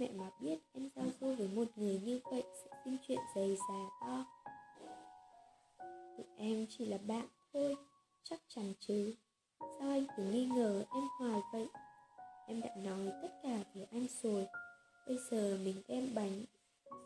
mẹ 0.00 0.10
mà 0.12 0.30
biết 0.40 0.58
em 0.72 0.88
giao 0.96 1.06
du 1.20 1.34
với 1.34 1.48
một 1.48 1.64
người 1.76 2.00
như 2.04 2.20
vậy 2.30 2.42
sẽ 2.64 2.70
sinh 2.84 2.96
chuyện 3.08 3.18
dày 3.34 3.56
già 3.68 3.84
to. 4.00 4.24
Tụi 6.16 6.26
em 6.36 6.66
chỉ 6.68 6.86
là 6.86 6.98
bạn 6.98 7.26
thôi, 7.52 7.76
chắc 8.22 8.40
chắn 8.48 8.72
chứ. 8.80 9.14
Sao 9.60 9.90
anh 9.90 10.06
cứ 10.16 10.22
nghi 10.22 10.46
ngờ 10.46 10.84
em 10.94 11.04
hoài 11.18 11.40
vậy? 11.52 11.68
Em 12.46 12.60
đã 12.60 12.70
nói 12.76 13.12
tất 13.22 13.28
cả 13.42 13.58
với 13.74 13.86
anh 13.92 14.06
rồi. 14.22 14.46
Bây 15.06 15.18
giờ 15.30 15.58
mình 15.64 15.82
đem 15.88 16.14
bánh 16.14 16.44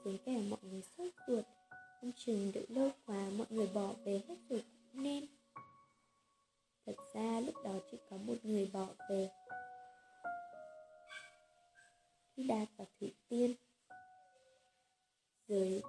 Xuống 0.05 0.19
cả 0.27 0.33
mọi 0.51 0.59
người 0.63 0.83
sốt 0.83 1.13
ruột. 1.29 1.45
Không 2.01 2.13
chừng 2.17 2.53
đợi 2.55 2.67
lâu 2.69 2.91
quá 3.07 3.31
mọi 3.39 3.47
người 3.51 3.71
bỏ 3.75 3.93
về 4.05 4.23
hết 4.29 4.37
rồi 4.49 4.65
cũng 4.93 5.03
nên. 5.03 5.27
Thật 6.87 6.95
ra 7.15 7.41
lúc 7.41 7.55
đó 7.65 7.73
chỉ 7.91 7.99
có 8.11 8.17
một 8.17 8.35
người 8.43 8.71
bỏ 8.73 8.87
về. 9.11 9.31
Đạt 12.37 12.69
và 12.77 12.85
Thủy 13.01 13.15
Tiên 13.29 13.55
Rồi 15.49 15.83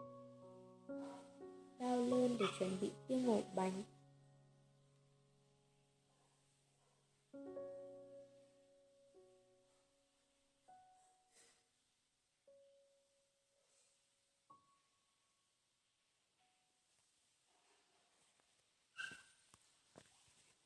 cao 1.80 1.98
lên 1.98 2.38
để 2.40 2.46
chuẩn 2.60 2.78
bị 2.82 2.92
tiêu 3.08 3.18
ngộ 3.18 3.42
bánh 3.56 3.84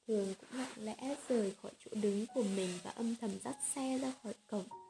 Thường 0.09 0.33
cũng 0.39 0.59
lặng 0.59 0.71
lẽ 0.77 1.15
rời 1.29 1.53
khỏi 1.61 1.71
chỗ 1.85 1.91
đứng 2.01 2.25
của 2.33 2.43
mình 2.43 2.69
và 2.83 2.91
âm 2.91 3.15
thầm 3.15 3.31
dắt 3.43 3.55
xe 3.75 3.97
ra 3.97 4.13
khỏi 4.23 4.33
cổng. 4.47 4.88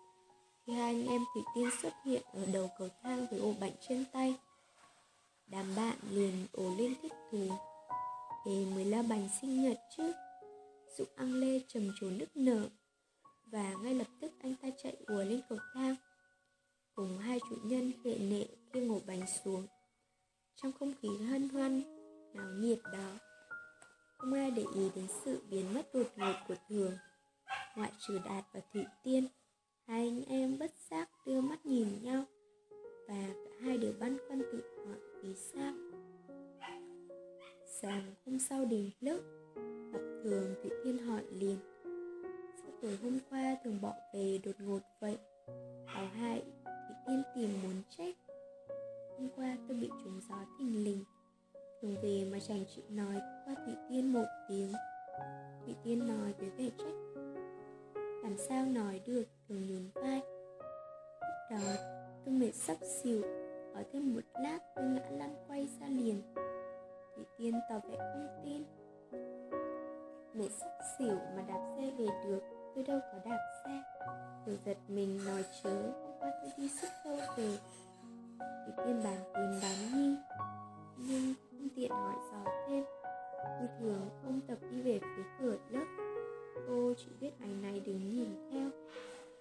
Khi 0.70 0.76
hai 0.76 0.94
anh 0.94 1.08
em 1.08 1.22
Thủy 1.34 1.44
Tiên 1.56 1.70
xuất 1.82 1.94
hiện 2.06 2.22
ở 2.34 2.46
đầu 2.54 2.70
cầu 2.78 2.90
thang 3.04 3.28
với 3.32 3.40
ổ 3.40 3.54
bánh 3.60 3.72
trên 3.88 4.06
tay, 4.14 4.36
đám 5.48 5.76
bạn 5.76 5.98
liền 6.10 6.48
ồ 6.52 6.76
lên 6.78 6.94
thích 7.02 7.14
thú. 7.32 7.48
Thế 8.46 8.66
mới 8.76 8.86
là 8.86 9.02
bánh 9.10 9.30
sinh 9.42 9.64
nhật 9.64 9.80
chứ. 9.98 10.14
Dũng 10.98 11.08
ăn 11.16 11.34
lê 11.34 11.62
trầm 11.68 11.92
trồ 12.00 12.10
nức 12.10 12.38
nở. 12.38 12.70
Và 13.52 13.74
ngay 13.84 13.96
lập 13.96 14.08
tức 14.22 14.32
anh 14.42 14.56
ta 14.62 14.70
chạy 14.84 14.98
ùa 15.08 15.24
lên 15.24 15.42
cầu 15.50 15.58
thang. 15.74 15.96
Cùng 16.96 17.18
hai 17.18 17.40
chủ 17.50 17.56
nhân 17.64 17.92
khệ 18.04 18.18
nệ 18.18 18.46
kia 18.74 18.82
ngổ 18.82 19.00
bánh 19.08 19.22
xuống. 19.44 19.68
Trong 20.56 20.72
không 20.80 20.94
khí 21.02 21.10
hân 21.30 21.50
hoan 21.50 21.82
náo 22.34 22.48
nhiệt 22.48 22.80
đó 22.94 23.18
không 24.18 24.34
ai 24.34 24.52
để 24.52 24.64
ý 24.76 24.90
đến 24.96 25.08
sự 25.26 25.42
biến 25.50 25.74
mất 25.74 25.94
đột 25.94 26.08
ngột 26.16 26.36
của 26.48 26.56
Thường 26.70 26.98
Ngoại 27.76 27.92
trừ 28.08 28.20
Đạt 28.26 28.46
và 28.54 28.60
Thụy 28.74 28.84
Tiên. 29.04 29.28
Hai 29.90 30.02
anh 30.02 30.24
em 30.28 30.60
bất 30.60 30.72
giác 30.90 31.10
đưa 31.26 31.42
mắt 31.42 31.66
nhìn 31.66 31.88
nhau 32.04 32.24
Và 33.08 33.34
cả 33.46 33.52
hai 33.62 33.78
đều 33.78 33.94
băn 34.00 34.18
khoăn 34.28 34.42
tự 34.52 34.62
hỏi 34.78 34.98
vì 35.22 35.36
sao. 35.36 35.74
Sáng 37.66 38.14
hôm 38.26 38.40
sau 38.40 38.66
đến 38.66 38.90
lớp, 39.00 39.20
học 39.92 40.02
Thường 40.24 40.56
Thụy 40.62 40.72
Tiên 40.84 40.98
hỏi 40.98 41.24
liền, 41.32 41.58
Sao 42.62 42.72
tối 42.82 42.98
hôm 43.04 43.20
qua 43.30 43.58
Thường 43.64 43.78
bỏ 43.82 43.94
về 44.14 44.40
đột 44.44 44.56
ngột 44.60 44.80
vậy? 45.00 45.18
Bảo 45.86 46.08
hại 46.08 46.44
Thụy 46.66 46.96
Tiên 47.08 47.24
tìm 47.36 47.50
muốn 47.64 47.76
chết. 47.98 48.14
Hôm 49.18 49.30
qua 49.36 49.58
tôi 49.68 49.78
bị 49.78 49.90
trúng 50.04 50.20
gió 50.30 50.36
thình 50.60 50.84
lình, 50.84 51.04
Thường 51.82 51.96
về 52.02 52.28
mà 52.32 52.40
chẳng 52.48 52.66
chịu 52.76 52.84
nói 52.90 53.16
qua 53.46 53.56
thụy 53.66 53.74
Tiên 53.90 54.14
một 54.14 54.26
tiếng. 54.50 54.72
Thụy 55.66 55.76
Tiên 55.84 56.08
nói 56.08 56.34
với 56.40 56.50
vẻ 56.50 56.70
trách 56.78 57.22
Làm 58.24 58.38
sao 58.38 58.66
nói 58.66 59.02
được? 59.06 59.26
Thường 59.50 59.68
nhún 59.68 59.90
vai. 59.94 60.22
Lúc 61.22 61.50
đó 61.50 61.74
tôi 62.26 62.34
mệt 62.34 62.52
sắp 62.52 62.78
xỉu. 62.82 63.22
Ở 63.74 63.84
thêm 63.94 64.14
một 64.14 64.22
lát, 64.34 64.60
tôi 64.76 64.86
ngã 64.86 65.10
lăn 65.10 65.36
quay 65.48 65.68
ra 65.80 65.88
liền. 65.88 66.22
Thủy 67.16 67.26
Tiên 67.38 67.54
tỏ 67.70 67.80
vẻ 67.90 67.98
không 67.98 68.28
tin. 68.44 68.64
Mệt 70.34 70.50
sắp 70.52 70.70
xỉu 70.98 71.16
mà 71.36 71.44
đạp 71.48 71.76
xe 71.78 71.92
về 71.98 72.06
được, 72.26 72.40
Tôi 72.76 72.84
đâu 72.84 73.00
có 73.12 73.20
đạp 73.26 73.40
xe. 73.66 73.82
Tôi 74.46 74.58
giật 74.66 74.78
mình 74.88 75.20
nói 75.26 75.46
chớ, 75.64 75.70
Hôm 75.70 76.12
qua 76.20 76.32
tôi 76.42 76.52
đi 76.58 76.70
sức 76.70 76.90
đâu 77.06 77.18
về. 77.38 77.58
Thủy 78.40 78.74
Tiên 78.86 79.02
bàn 79.04 79.18
tìm 79.34 79.60
bán 79.62 79.98
nhi 79.98 80.16
Nhưng 80.98 81.34
không 81.52 81.68
tiện 81.76 81.92
hỏi 81.92 82.16
dò 82.32 82.52
thêm. 82.68 82.84
Như 83.62 83.68
thường 83.80 84.10
ông 84.26 84.40
tập 84.48 84.58
đi 84.72 84.82
về 84.82 85.00
phía 85.00 85.24
cửa 85.40 85.58
lớp. 85.70 85.86
Cô 86.68 86.94
chỉ 86.98 87.08
biết 87.22 87.32
ảnh 87.42 87.62
này 87.62 87.80
đứng 87.80 88.10
nhìn 88.10 88.50
theo 88.52 88.70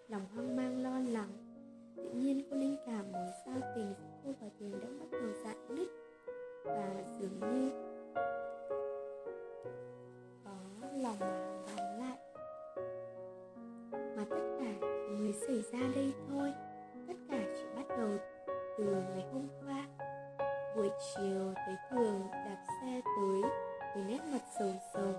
lòng 0.08 0.22
hoang 0.34 0.56
mang, 0.56 0.82
lo 0.82 0.98
lắng. 1.12 1.30
Tự 1.96 2.10
nhiên 2.14 2.42
cô 2.50 2.56
linh 2.56 2.76
cảm 2.86 3.12
mối 3.12 3.28
giao 3.46 3.72
tình 3.74 3.94
giữa 3.98 4.06
cô 4.24 4.32
và 4.40 4.48
tiền 4.58 4.80
đã 4.80 4.88
bắt 5.00 5.06
đầu 5.12 5.32
dạn 5.44 5.76
nứt 5.76 5.88
và 6.64 7.04
dường 7.18 7.40
như 7.40 7.70
có 10.44 10.88
lòng 10.96 11.20
mà 11.20 11.74
đóng 11.76 12.00
lại. 12.00 12.18
Mà 14.16 14.24
tất 14.30 14.58
cả 14.60 14.88
chỉ 15.08 15.14
mới 15.14 15.32
xảy 15.32 15.62
ra 15.72 15.88
đây 15.94 16.12
thôi. 16.28 16.52
Tất 17.08 17.14
cả 17.30 17.54
chỉ 17.56 17.64
bắt 17.76 17.88
đầu 17.88 18.10
từ 18.78 18.84
ngày 18.84 19.26
hôm 19.32 19.48
qua. 19.64 19.86
Buổi 20.76 20.90
chiều 21.16 21.52
thấy 21.66 21.76
thường 21.90 22.20
đạp 22.32 22.64
xe 22.80 23.00
tới 23.16 23.42
với 23.94 24.04
nét 24.04 24.20
mặt 24.32 24.42
sầu 24.58 24.72
sầu. 24.94 25.12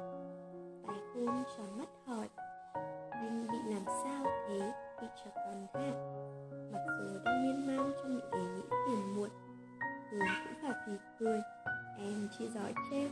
Tài 0.87 0.99
hôn 1.15 1.43
tròn 1.57 1.77
mắt 1.77 1.89
hỏi 2.05 2.29
anh 3.29 3.47
bị 3.47 3.73
làm 3.73 3.83
sao 4.03 4.25
thế 4.47 4.59
bị 5.01 5.07
cho 5.23 5.31
còn 5.35 5.67
ha 5.73 5.91
mặc 6.71 6.81
dù 6.99 7.19
đang 7.25 7.43
miên 7.43 7.67
man 7.67 7.91
trong 7.97 8.15
những 8.15 8.31
ý 8.31 8.39
nghĩ 8.39 8.61
phiền 8.69 9.15
muộn 9.15 9.29
thường 10.11 10.19
cũng 10.43 10.53
phải 10.61 10.73
phì 10.85 10.93
cười, 11.19 11.41
em 11.97 12.27
chỉ 12.37 12.47
giỏi 12.47 12.73
trêu 12.91 13.09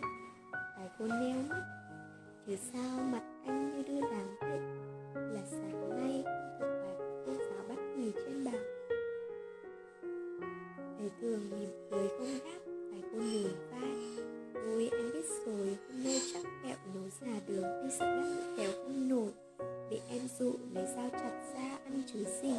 phải 0.78 0.90
cô 1.00 1.06
neo 1.06 1.38
mắt. 1.50 1.62
Chứ 2.48 2.56
sao 2.56 3.00
mặt 3.12 3.22
anh 3.46 3.72
như 3.72 3.84
đưa 3.84 4.02
đám 4.02 4.36
vậy 4.40 4.60
là 5.16 5.42
sáng 5.46 5.90
nay 5.90 6.24
không 6.26 6.60
thuộc 6.60 6.70
bài 6.84 6.96
cô 7.26 7.34
giáo 7.34 7.64
bắt 7.70 7.80
quỳ 7.96 8.12
trên 8.16 8.46
bàn. 8.46 8.64
thầy 10.98 11.12
thường 11.22 11.50
mỉm 11.52 11.70
cười 11.92 12.08
không 12.08 12.40
đáp 12.46 12.60
phải 12.92 13.02
cô 13.12 13.18
nhường 13.18 13.70
vai. 13.72 13.92
Ôi 14.54 14.90
anh 14.92 15.12
biết 15.14 15.26
rồi, 15.46 15.78
hôm 15.88 16.04
nay 16.04 16.22
chắc 16.34 16.44
kẹo 16.64 16.78
nấu 16.94 17.10
già 17.22 17.40
đường 17.48 17.64
hay 17.64 17.92
sợ 18.00 18.06
nữa 18.06 18.57
em 20.10 20.22
dụ 20.40 20.54
lấy 20.74 20.86
dao 20.96 21.10
chặt 21.10 21.54
ra, 21.54 21.78
ăn 21.86 22.04
chứ 22.14 22.26
gì 22.42 22.54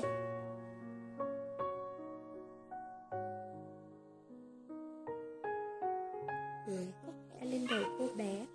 cười 6.68 6.86
có 7.06 7.12
khẽ 7.30 7.46
lên 7.46 7.66
đầu 7.70 7.82
cô 7.98 8.06
bé. 8.16 8.46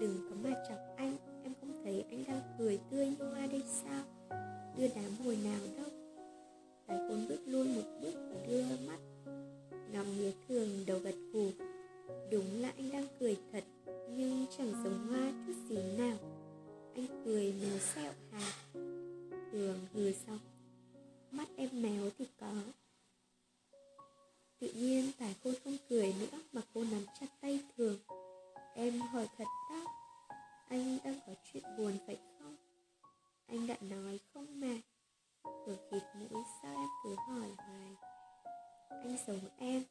Đừng 0.00 0.16
có 0.30 0.36
mà 0.44 0.64
chọc 0.68 0.78
anh, 0.96 1.16
em 1.42 1.52
không 1.60 1.82
thấy 1.84 2.04
anh 2.10 2.24
đang 2.28 2.40
cười 2.58 2.80
tươi 2.90 3.06
như 3.06 3.24
hoa 3.24 3.46
đây 3.46 3.62
sao? 3.66 4.02
Đưa 4.76 4.88
đám 4.94 5.10
hồi 5.24 5.38
nào 5.44 5.60
đâu? 5.76 5.90
Tài 6.86 6.98
côn 7.08 7.28
bước 7.28 7.40
luôn 7.46 7.74
một 7.74 7.82
bước 8.02 8.14
và 8.14 8.46
đưa 8.48 8.62
mắt. 8.86 8.98
Ngắm 9.92 10.06
nghĩa 10.18 10.32
thường 10.48 10.68
đầu 10.86 10.98
gật 10.98 11.14
gù. 11.32 11.50
Đúng 12.30 12.60
là 12.60 12.72
anh 12.76 12.90
đang 12.92 13.06
cười 13.20 13.36
thật, 13.52 13.64
nhưng 14.10 14.46
chẳng 14.58 14.72
giống 14.84 15.06
hoa 15.08 15.32
chút 15.46 15.54
gì 15.68 15.82
nào. 15.98 16.16
Anh 16.98 17.22
cười 17.24 17.52
mèo 17.52 17.78
sẹo 17.78 18.12
hạt 18.32 18.52
Thường 19.52 19.86
hừ 19.92 20.12
xong. 20.12 20.38
Mắt 21.30 21.48
em 21.56 21.82
méo 21.82 22.10
thì 22.18 22.26
có. 22.40 22.52
Tự 24.58 24.72
nhiên 24.72 25.10
Tài 25.18 25.34
Khôn 25.44 25.54
không 25.64 25.76
cười 25.88 26.14
nữa 26.20 26.38
Mà 26.52 26.62
cô 26.74 26.84
nắm 26.84 27.06
chặt 27.20 27.26
tay 27.40 27.60
Thường. 27.76 27.98
Em 28.74 29.00
hỏi 29.00 29.28
thật 29.36 29.44
đó 29.70 29.84
Anh 30.68 30.98
đang 31.04 31.20
có 31.26 31.32
chuyện 31.52 31.62
buồn 31.78 31.92
phải 32.06 32.18
không? 32.38 32.56
Anh 33.46 33.66
đã 33.66 33.76
nói, 33.80 34.20
không 34.34 34.60
mà. 34.60 34.78
Thường 35.66 35.78
khịt 35.90 36.02
mũi 36.14 36.42
sao 36.62 36.74
em 36.74 36.88
cứ 37.04 37.14
hỏi 37.14 37.50
hoài. 37.56 37.94
Anh 38.88 39.16
giấu 39.26 39.36
em, 39.58 39.82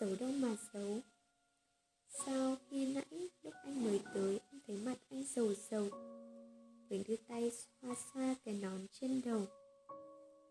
Giấu 0.00 0.10
đâu 0.20 0.30
mà 0.32 0.56
giấu. 0.72 1.00
Sao 2.26 2.56
khi 2.70 2.94
nãy 2.94 3.28
lúc 3.42 3.54
anh 3.64 3.84
mới 3.84 4.00
tới, 4.14 4.40
Em 4.52 4.60
thấy 4.66 4.76
mặt 4.76 4.96
anh 5.10 5.24
sầu 5.26 5.54
sầu 5.54 6.11
Quỳnh 6.92 7.04
đưa 7.08 7.16
tay 7.28 7.50
xoa 7.50 7.94
xoa 7.94 8.34
cái 8.44 8.54
nón 8.54 8.86
trên 8.92 9.20
đầu. 9.24 9.46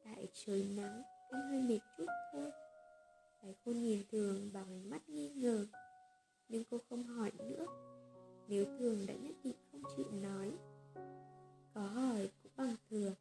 Tại 0.04 0.28
trời 0.34 0.68
nắng 0.76 1.02
Anh 1.32 1.42
hơi 1.50 1.62
mệt 1.62 1.80
chút 1.98 2.06
thôi. 2.34 2.52
Phải 3.42 3.56
khôn 3.66 3.82
nhìn 3.82 4.04
thường 4.12 4.50
bằng 4.54 4.66
ánh 4.66 4.90
mắt 4.90 5.10
nghi 5.10 5.30
ngờ. 5.30 5.68
Nhưng 6.48 6.64
cô 6.70 6.78
không 6.90 7.04
hỏi 7.04 7.32
nữa. 7.38 7.66
Nếu 8.48 8.66
thường 8.80 9.06
đã 9.08 9.14
nhất 9.14 9.36
định 9.44 9.56
không 9.72 9.84
chịu 9.96 10.12
nói, 10.12 10.52
Có 11.74 11.82
hỏi 11.82 12.32
cũng 12.44 12.52
bằng 12.56 12.76
thừa. 12.90 13.16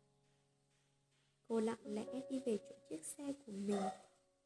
Cô 1.48 1.60
lặng 1.60 1.80
lẽ 1.84 2.06
đi 2.30 2.40
về 2.46 2.58
chỗ 2.68 2.76
chiếc 2.88 3.04
xe 3.04 3.32
của 3.46 3.52
mình. 3.52 3.82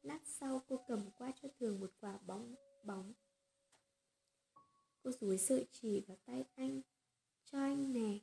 Lát 0.03 0.19
sau 0.25 0.61
cô 0.67 0.79
cầm 0.87 0.99
qua 1.17 1.31
cho 1.41 1.49
thường 1.59 1.79
một 1.79 1.91
quả 2.01 2.19
bóng 2.27 2.55
bóng. 2.83 3.13
Cô 5.03 5.11
dúi 5.11 5.37
sợi 5.37 5.67
chỉ 5.71 6.03
vào 6.07 6.17
tay 6.25 6.45
anh. 6.55 6.81
Cho 7.45 7.59
anh 7.59 7.93
nè. 7.93 8.19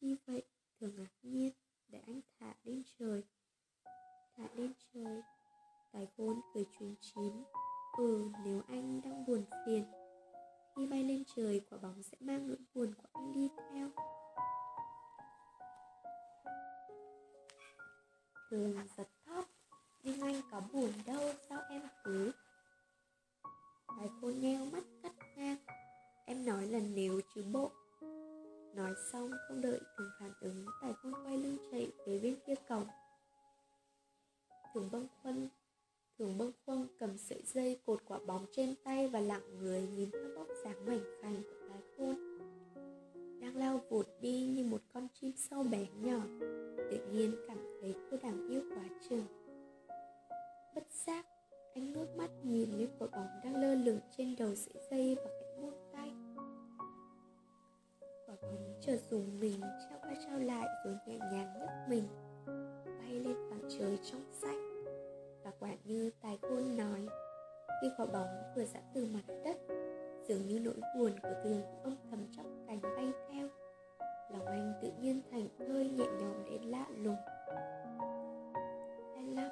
Chi 0.00 0.16
vậy, 0.26 0.42
thường 0.80 0.94
ngạc 0.96 1.12
nhiên 1.22 1.52
Để 1.88 2.00
anh 2.06 2.20
thả 2.38 2.54
lên 2.64 2.82
trời. 2.98 3.22
Thả 4.36 4.48
lên 4.54 4.72
trời 4.94 5.22
Tài 5.92 6.08
khôn 6.16 6.40
cười 6.54 6.66
chuyến 6.78 6.94
chín. 7.00 7.44
Ừ 7.98 8.30
nếu 8.44 8.62
anh 8.68 9.00
đang 9.04 9.26
buồn 9.26 9.44
phiền, 9.66 9.84
Khi 10.76 10.86
bay 10.86 11.04
lên 11.04 11.24
trời, 11.36 11.60
quả 11.70 11.78
bóng 11.78 12.02
sẽ 12.02 12.16
mang 12.20 12.48
nỗi 12.48 12.56
buồn 12.74 12.94
của 12.94 13.08
anh 13.12 13.32
đi 13.32 13.48
theo. 13.70 13.90
Thường 18.50 18.74
giật 18.96 19.08
thót 19.26 19.44
Nhưng 20.02 20.20
anh 20.20 20.40
có 20.50 20.60
buồn 20.72 20.92
đâu, 21.06 21.32
sao 21.48 21.60
em 21.70 21.82
cứ? 22.04 22.32
Tài 23.98 24.08
khôn 24.20 24.40
nheo 24.40 24.64
mắt 24.64 24.84
cắt 25.02 25.12
ngang. 25.36 25.56
Em 26.26 26.46
nói 26.46 26.66
là 26.66 26.78
nếu 26.94 27.20
chứ 27.34 27.44
bộ 27.52 27.70
Nói 28.74 28.94
xong, 29.12 29.30
không 29.48 29.60
đợi 29.60 29.80
thường 29.96 30.10
phản 30.20 30.32
ứng, 30.40 30.66
Tài 30.82 30.92
khôn 30.92 31.12
quay 31.24 31.38
lưng 31.38 31.56
chạy 31.70 31.92
về 32.06 32.20
bên 32.22 32.36
kia 32.46 32.54
cổng. 32.68 32.86
Thường 34.74 34.88
bâng 34.92 35.06
khuâng 35.22 35.48
Thường 36.18 36.38
bâng 36.38 36.52
khuâng 36.66 36.86
cầm 36.98 37.18
sợi 37.18 37.42
dây 37.44 37.80
cột 37.86 38.02
quả 38.06 38.18
bóng 38.26 38.46
trên 38.52 38.74
tay 38.84 39.08
Và 39.08 39.20
lặng 39.20 39.58
người 39.58 39.82
nhìn 39.96 40.10
theo 40.10 40.28
bóc 40.36 40.46
dáng 40.64 40.86
mảnh 40.86 41.04
khảnh 41.22 41.42
của 41.42 41.68
tài 41.68 41.80
khôn 41.96 42.38
Đang 43.40 43.56
lao 43.56 43.80
vụt 43.88 44.06
đi 44.20 44.46
như 44.46 44.64
một 44.64 44.80
con 44.92 45.08
chim 45.20 45.32
sâu 45.36 45.62
bé 45.62 45.86
nhỏ, 46.00 46.20
Tự 46.76 47.06
nhiên 47.12 47.34
cảm 47.48 47.58
thấy 47.80 47.94
cô 48.10 48.16
đáng 48.22 48.48
yêu 48.48 48.62
quá 48.74 48.84
chừng. 49.08 49.24
Bất 50.74 50.84
giác, 51.06 51.26
Anh 51.74 51.92
ngước 51.92 52.16
mắt 52.16 52.30
nhìn 52.42 52.78
lên 52.78 52.88
quả 52.98 53.08
bóng 53.12 53.28
đang 53.44 53.56
lơ 53.56 53.74
lửng 53.74 54.00
trên 54.16 54.36
đầu 54.38 54.54
sợi 54.54 54.82
dây 54.90 55.16
và 55.24 55.39
chợt 58.80 58.98
dùng 59.10 59.40
mình 59.40 59.60
trao 59.60 59.98
qua 60.02 60.14
trao 60.26 60.38
lại 60.38 60.66
rồi 60.84 60.96
nhẹ 61.06 61.18
nhàng 61.32 61.54
nhấc 61.58 61.70
mình. 61.88 62.08
Bay 62.98 63.12
lên 63.12 63.36
khoảng 63.48 63.62
trời 63.78 63.98
trong 64.02 64.24
xanh. 64.32 64.84
Và 65.44 65.50
quả 65.60 65.70
như 65.84 66.10
tài 66.22 66.38
khôn 66.42 66.76
nói 66.76 67.08
Khi 67.82 67.90
quả 67.96 68.06
bóng 68.06 68.52
vừa 68.56 68.64
dã 68.64 68.80
từ 68.94 69.06
mặt 69.14 69.34
đất 69.44 69.56
Dường 70.28 70.46
như 70.46 70.60
nỗi 70.60 70.80
buồn 70.96 71.12
của 71.22 71.34
thường 71.44 71.62
âm 71.82 71.96
thầm 72.10 72.26
trong 72.36 72.64
cánh 72.66 72.80
bay 72.82 73.12
theo. 73.30 73.48
Lòng 74.32 74.46
anh 74.46 74.72
tự 74.82 74.92
nhiên 75.00 75.20
thành 75.30 75.48
thơi 75.58 75.88
nhẹ 75.88 76.04
nhõm 76.20 76.44
đến 76.44 76.62
lạ 76.62 76.86
lùng. 76.96 77.16
25 79.14 79.48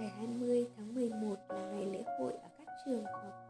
Ngày 0.00 0.08
20 0.08 0.66
tháng 0.76 0.94
11 0.94 1.36
là 1.48 1.70
ngày 1.70 1.86
lễ 1.86 2.04
hội 2.18 2.32
ở 2.32 2.48
các 2.58 2.68
trường 2.84 3.04
học. 3.04 3.48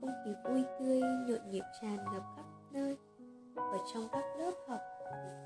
Không 0.00 0.10
khí 0.24 0.30
vui 0.44 0.64
tươi, 0.78 1.00
nhộn 1.00 1.50
nhịp 1.50 1.64
tràn 1.80 1.96
ngập 1.96 2.22
khắp 2.36 2.44
nơi. 2.72 2.96
Ở 3.56 3.78
trong 3.94 4.08
các 4.12 4.24
lớp 4.38 4.52
học, 4.68 4.80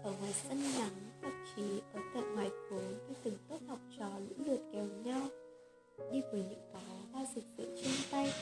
ở 0.05 0.12
ngoài 0.20 0.32
sân 0.32 0.59
nắng, 0.78 1.20
thậm 1.22 1.44
chí 1.57 1.82
ở 1.92 2.00
tận 2.14 2.34
ngoài 2.34 2.50
phố 2.70 2.76
Khi 3.09 3.14
từng 3.24 3.34
tốt 3.48 3.57
học 3.68 3.78
trò 3.98 4.09
lũ 4.18 4.44
lượt 4.46 4.61
kéo 4.72 4.84
nhau. 5.05 5.20
Đi 6.12 6.22
với 6.32 6.44
những 6.50 6.72
bó 6.72 6.80
hoa 7.12 7.26
rực 7.34 7.44
rỡ 7.59 7.64
trên 7.76 7.92
tay. 8.11 8.32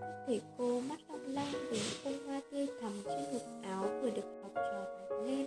Các 0.00 0.24
thầy 0.26 0.40
cô 0.58 0.80
mắt 0.80 0.98
long 1.08 1.26
lanh 1.26 1.52
với 1.52 1.78
những 1.78 2.04
bông 2.04 2.26
hoa 2.26 2.40
tươi 2.50 2.66
thắm 2.80 2.92
trên 3.04 3.32
ngực 3.32 3.42
áo 3.62 3.84
vừa 4.02 4.10
được 4.10 4.40
học 4.42 4.52
trò 4.54 4.84
đặt 4.84 5.16
lên. 5.24 5.46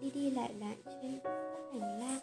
Đi 0.00 0.10
đi 0.10 0.30
lại 0.30 0.54
lại 0.60 0.76
trên 0.84 1.20
các 1.24 1.30
hành 1.72 2.00
lang. 2.00 2.18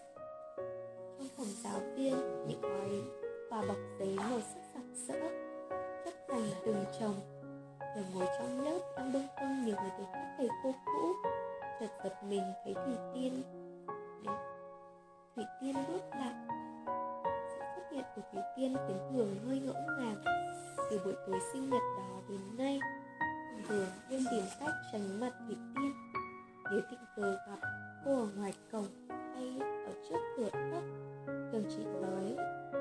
Trong 1.17 1.27
phòng 1.37 1.47
giáo 1.63 1.79
viên 1.95 2.13
những 2.47 2.61
gói 2.61 3.01
quà 3.49 3.61
bọc 3.67 3.77
giấy 3.99 4.15
màu 4.15 4.39
sắc 4.53 4.61
sặc 4.73 4.83
sỡ 5.07 5.19
chất 6.05 6.13
thành 6.27 6.49
từng 6.65 6.85
chồng 6.99 7.32
rồi 7.95 8.05
ngồi 8.13 8.27
trong 8.37 8.61
lớp, 8.65 8.79
đang 8.97 9.13
bâng 9.13 9.27
khuâng 9.35 9.65
nhiều 9.65 9.75
người 9.81 9.91
từ 9.97 10.03
các 10.13 10.35
thầy 10.37 10.47
cô 10.63 10.75
cũ 10.85 11.13
chợt 11.79 11.87
giật 12.03 12.23
mình 12.23 12.43
thấy 12.63 12.73
thủy 12.73 12.95
tiên. 13.13 13.43
Đến 14.23 14.33
thủy 15.35 15.45
tiên 15.61 15.75
bước 15.87 16.01
lại, 16.11 16.33
sự 17.49 17.59
xuất 17.75 17.83
hiện 17.91 18.03
của 18.15 18.21
thủy 18.31 18.41
tiên 18.55 18.75
khiến 18.87 18.97
thường 19.11 19.37
hơi 19.47 19.59
ngỡ 19.59 19.73
ngàng. 19.99 20.23
Từ 20.89 20.99
buổi 21.05 21.13
tối 21.27 21.39
sinh 21.53 21.69
nhật 21.69 21.81
đó 21.97 22.21
đến 22.29 22.57
nay 22.57 22.79
thường 23.67 23.87
luôn 24.09 24.23
tìm 24.31 24.43
cách 24.59 24.75
tránh 24.91 25.19
mặt 25.19 25.31
thủy 25.47 25.57
tiên. 25.75 25.93
Nếu 26.71 26.81
tình 26.91 26.99
cờ 27.15 27.31
gặp 27.31 27.67
cô 28.05 28.15
ở 28.15 28.27
ngoài 28.37 28.53
cổng 28.71 28.87
hay 29.09 29.57
ở 29.85 29.93
trước 30.09 30.19
cửa 30.37 30.49
thấp 30.49 30.83
thường 31.51 31.63
chỉ 31.69 31.83
nói 31.83 32.35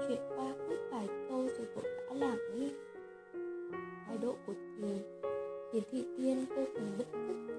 chuyện 0.08 0.20
qua 0.36 0.52
quyết 0.68 0.78
vài 0.90 1.06
câu 1.28 1.48
rồi 1.58 1.66
cũng 1.74 1.84
đã 1.84 2.26
làm 2.26 2.38
đi 2.54 2.72
thái 4.12 4.18
độ 4.22 4.34
của 4.46 4.52
thường 4.52 4.98
khiến 5.72 5.82
thị 5.90 6.04
tiên 6.16 6.44
vô 6.56 6.64
cùng 6.74 6.92
bức 6.98 7.06
tức 7.12 7.54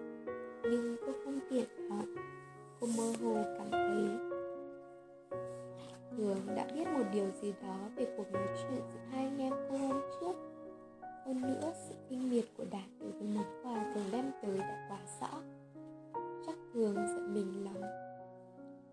nhưng 0.64 0.96
cô 1.06 1.12
không 1.26 1.40
tiện 1.50 1.90
hỏi 1.90 2.06
cô 2.80 2.88
mơ 2.98 3.14
hồ 3.22 3.44
cảm 3.58 3.72
thấy 3.72 4.34
thường 6.18 6.38
đã 6.56 6.68
biết 6.76 6.88
một 6.88 7.04
điều 7.14 7.26
gì 7.42 7.54
đó 7.62 7.78
về 7.96 8.08
cuộc 8.18 8.32
nói 8.32 8.48
chuyện 8.58 8.82
giữa 8.94 9.00
hai 9.12 9.26
anh 9.26 9.38
em 9.38 9.54
cô 9.70 9.78
hôm 9.78 10.02
trước. 10.20 10.36
Hơn 11.26 11.42
nữa, 11.42 11.74
sự 11.88 11.96
kinh 12.10 12.30
miệt 12.30 12.46
của 12.58 12.66
đạt 12.72 12.86
đối 13.00 13.12
với 13.12 13.28
món 13.36 13.46
quà 13.64 13.94
thường 13.94 14.04
đem 14.12 14.32
tới 14.42 14.58
đã 14.58 14.88
quá 14.90 15.00
rõ. 15.22 15.40
Chắc 16.46 16.56
thường 16.74 16.96
giận 16.96 17.34
mình 17.34 17.64
lắm. 17.64 17.90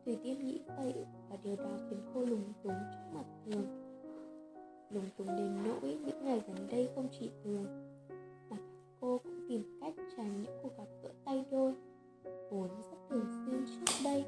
Thủy 0.04 0.18
Tiên 0.22 0.46
nghĩ 0.46 0.60
vậy 0.76 0.94
và 1.30 1.36
điều 1.44 1.56
đó 1.56 1.78
khiến 1.90 1.98
cô 2.14 2.20
lúng 2.20 2.52
túng 2.62 2.72
trước 2.72 3.14
mặt 3.14 3.24
thường. 3.46 3.79
Lúng 4.90 5.04
túng 5.16 5.26
đến 5.26 5.56
nỗi 5.64 5.98
những 6.04 6.24
ngày 6.24 6.42
gần 6.46 6.66
đây 6.70 6.88
không 6.94 7.08
chỉ 7.20 7.30
thường 7.44 7.64
Mà 8.50 8.56
các 8.56 8.96
cô 9.00 9.18
cũng 9.18 9.46
tìm 9.48 9.78
cách 9.80 9.94
tránh 10.16 10.42
những 10.42 10.58
cuộc 10.62 10.78
gặp 10.78 10.88
gỡ 11.02 11.10
tay 11.24 11.44
đôi 11.50 11.74
Vốn 12.50 12.68
rất 12.68 12.96
thường 13.08 13.26
xuyên 13.46 13.66
trước 13.66 13.94
đây. 14.04 14.24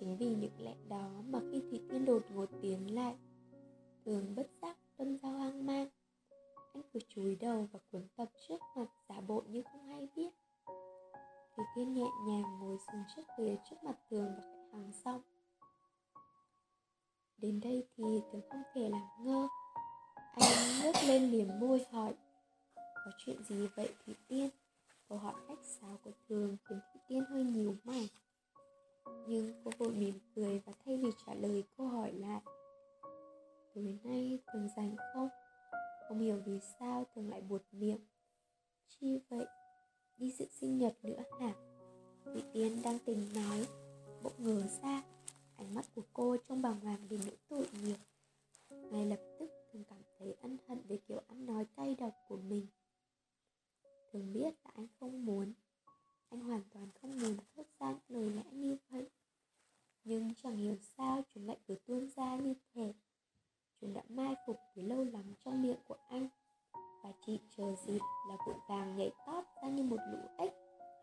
Chính 0.00 0.16
vì 0.16 0.34
những 0.34 0.52
lẽ 0.58 0.74
đó 0.88 1.10
mà 1.28 1.40
khi 1.50 1.62
Thủy 1.70 1.80
Tiên 1.90 2.04
đột 2.04 2.22
ngột 2.34 2.48
tiến 2.62 2.94
lại 2.94 3.16
Thường 4.04 4.34
bất 4.36 4.50
giác 4.62 4.76
đâm 4.98 5.16
giao 5.16 5.32
hoang 5.32 5.66
mang. 5.66 5.88
Anh 6.72 6.82
cứ 6.92 7.00
chúi 7.08 7.36
đầu 7.36 7.68
và 7.72 7.78
cuốn 7.92 8.02
tập 8.16 8.28
trước 8.48 8.60
mặt 8.76 8.86
giả 9.08 9.20
bộ 9.20 9.42
như 9.48 9.62
không 9.72 9.86
hay 9.86 10.08
biết. 10.16 10.30
Thủy 11.56 11.64
Tiên 11.76 11.94
nhẹ 11.94 12.06
nhàng 12.26 12.60
ngồi 12.60 12.78
xuống 12.78 13.02
chiếc 13.16 13.22
ghế 13.38 13.58
trước 13.70 13.76
mặt 13.84 13.96
Tường 14.08 14.28
và 14.36 14.42
khách 14.42 14.72
hàng 14.72 14.92
xong. 15.04 15.22
Đến 17.42 17.60
đây 17.60 17.86
thì 17.96 18.04
tớ 18.32 18.38
không 18.50 18.62
thể 18.74 18.88
làm 18.88 19.24
ngơ 19.24 19.48
Anh 20.34 20.82
ngước 20.82 20.94
lên 21.06 21.30
niềm 21.30 21.48
môi 21.60 21.86
hỏi, 21.90 22.14
Có 22.76 23.10
chuyện 23.18 23.44
gì 23.44 23.68
vậy 23.76 23.88
Thủy 24.04 24.14
Tiên? 24.28 24.50
Câu 25.08 25.18
hỏi 25.18 25.34
khách 25.48 25.64
sáo 25.64 25.98
của 26.04 26.10
thường 26.28 26.56
khiến 26.68 26.78
Thủy 26.92 27.00
Tiên 27.08 27.24
hơi 27.30 27.44
nhiều 27.44 27.74
mày 27.84 28.08
Nhưng 29.26 29.62
cô 29.64 29.70
vội 29.78 29.92
mỉm 29.92 30.14
cười 30.34 30.62
và 30.66 30.72
thay 30.84 30.96
vì 30.96 31.10
trả 31.26 31.34
lời 31.34 31.64
cô 31.76 31.86
hỏi 31.86 32.12
lại, 32.12 32.40
Tối 33.74 33.98
nay 34.04 34.38
Thường 34.52 34.68
rảnh 34.76 34.96
không? 35.14 35.28
Không 36.08 36.20
hiểu 36.20 36.42
vì 36.46 36.60
sao 36.80 37.06
thường 37.14 37.30
lại 37.30 37.40
buột 37.40 37.62
miệng 37.72 38.00
Chi 38.88 39.20
vậy? 39.28 39.46
đi 40.16 40.32
dự 40.38 40.46
sinh 40.60 40.78
nhật 40.78 41.04
nữa 41.04 41.22
hả 41.40 41.54
Thủy 42.24 42.42
Tiên 42.52 42.82
đang 42.84 42.98
tình 43.06 43.28
nói, 43.34 43.66
Bỗng 44.22 44.32
ngờ 44.38 44.62
ra 44.82 45.02
Ánh 45.60 45.74
mắt 45.74 45.84
của 45.94 46.02
cô 46.12 46.36
trông 46.48 46.62
bàng 46.62 46.80
hoàng 46.80 47.08
vì 47.08 47.18
nỗi 47.18 47.36
tội 47.48 47.66
nghiệp. 47.72 47.96
Ngay 48.70 49.06
lập 49.06 49.20
tức, 49.38 49.50
thường 49.72 49.84
cảm 49.84 49.98
thấy 50.18 50.36
ân 50.42 50.56
hận 50.68 50.80
về 50.88 50.98
kiểu 51.08 51.22
ăn 51.28 51.46
nói 51.46 51.66
cay 51.76 51.94
độc 51.94 52.12
của 52.28 52.36
mình. 52.36 52.66
Thường 54.12 54.32
biết 54.32 54.54
là 54.64 54.70
anh 54.74 54.86
không 55.00 55.24
muốn. 55.26 55.52
Anh 56.28 56.40
hoàn 56.40 56.62
toàn 56.72 56.88
không 57.00 57.10
muốn 57.20 57.36
thốt 57.56 57.62
ra 57.78 57.94
lời 58.08 58.30
lẽ 58.30 58.42
như 58.52 58.76
vậy. 58.90 59.06
Nhưng 60.04 60.34
chẳng 60.34 60.56
hiểu 60.56 60.76
sao 60.96 61.22
chúng 61.34 61.46
lại 61.46 61.58
cứ 61.68 61.76
tuôn 61.86 62.08
ra 62.16 62.36
như 62.36 62.54
thế. 62.74 62.94
Chúng 63.80 63.94
đã 63.94 64.02
mai 64.08 64.34
phục 64.46 64.56
từ 64.74 64.82
lâu 64.82 65.04
lắm 65.04 65.34
trong 65.44 65.62
miệng 65.62 65.80
của 65.88 65.96
anh. 66.08 66.28
Và 67.02 67.12
chỉ 67.26 67.40
chờ 67.56 67.74
dịp 67.86 68.00
là 68.28 68.36
vội 68.46 68.56
vàng 68.68 68.96
nhảy 68.96 69.10
tót 69.26 69.44
ra 69.62 69.68
như 69.68 69.82
một 69.82 70.00
lũ 70.12 70.18
ếch, 70.38 70.52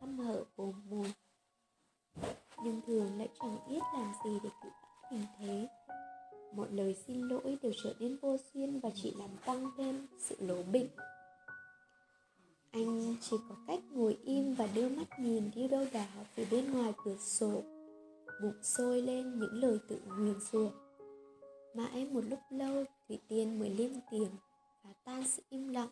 hăm 0.01 0.19
hở 0.19 0.45
bồm 0.55 0.89
mồm. 0.89 1.07
Nhưng 2.63 2.81
thường 2.87 3.17
lại 3.17 3.29
chẳng 3.39 3.57
biết 3.69 3.79
làm 3.93 4.13
gì 4.25 4.39
để 4.43 4.49
cứu 4.63 4.71
vãn 4.81 5.11
tình 5.11 5.25
thế. 5.39 5.67
Mọi 6.55 6.67
lời 6.71 6.95
xin 7.07 7.27
lỗi 7.27 7.57
đều 7.61 7.71
trở 7.83 7.93
nên 7.99 8.17
vô 8.21 8.37
duyên 8.53 8.79
và 8.79 8.89
chỉ 8.95 9.13
làm 9.19 9.29
tăng 9.45 9.71
thêm 9.77 10.07
sự 10.19 10.35
lố 10.39 10.63
bịch 10.63 10.95
anh 12.71 13.15
chỉ 13.21 13.37
có 13.49 13.55
cách 13.67 13.79
ngồi 13.91 14.17
im 14.25 14.53
và 14.53 14.67
đưa 14.75 14.89
mắt 14.89 15.19
nhìn 15.19 15.51
đi 15.55 15.67
đâu 15.67 15.85
đó 15.93 16.05
từ 16.35 16.45
bên 16.51 16.71
ngoài 16.71 16.93
cửa 17.05 17.15
sổ, 17.19 17.63
bụng 18.41 18.63
sôi 18.63 19.01
lên 19.01 19.39
những 19.39 19.53
lời 19.53 19.79
tự 19.87 19.99
nguyền 20.07 20.35
rủa 20.51 20.69
mãi 21.73 22.07
một 22.11 22.21
lúc 22.29 22.39
lâu, 22.49 22.83
thủy 23.07 23.19
tiên 23.27 23.59
mới 23.59 23.69
lên 23.69 23.99
tiếng 24.11 24.29
và 24.83 24.89
tan 25.03 25.27
sự 25.27 25.43
im 25.49 25.67
lặng. 25.67 25.89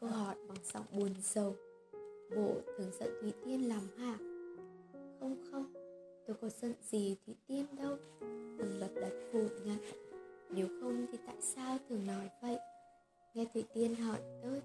Cô 0.00 0.06
hỏi 0.06 0.34
bằng 0.48 0.58
giọng 0.74 0.84
buồn 0.92 1.14
rầu. 1.22 1.54
Bộ 2.36 2.54
thường 2.76 2.90
giận 3.00 3.10
thủy 3.20 3.32
tiên 3.44 3.68
làm 3.68 3.80
hả 3.98 4.18
không 5.22 5.36
không? 5.50 5.72
Tôi 6.26 6.36
có 6.40 6.48
giận 6.48 6.74
gì 6.80 7.16
thì 7.26 7.34
tiên 7.46 7.66
đâu. 7.76 7.96
Thường 8.58 8.78
lật 8.78 8.90
đặt 9.00 9.12
phủ 9.32 9.48
nhận. 9.64 9.78
Nếu 10.50 10.66
không 10.80 11.06
thì 11.12 11.18
tại 11.26 11.36
sao 11.40 11.78
thường 11.88 12.06
nói 12.06 12.30
vậy? 12.42 12.58
Nghe 13.34 13.44
thủy 13.54 13.64
tiên 13.74 13.94
hỏi 13.94 14.18
tôi 14.42 14.62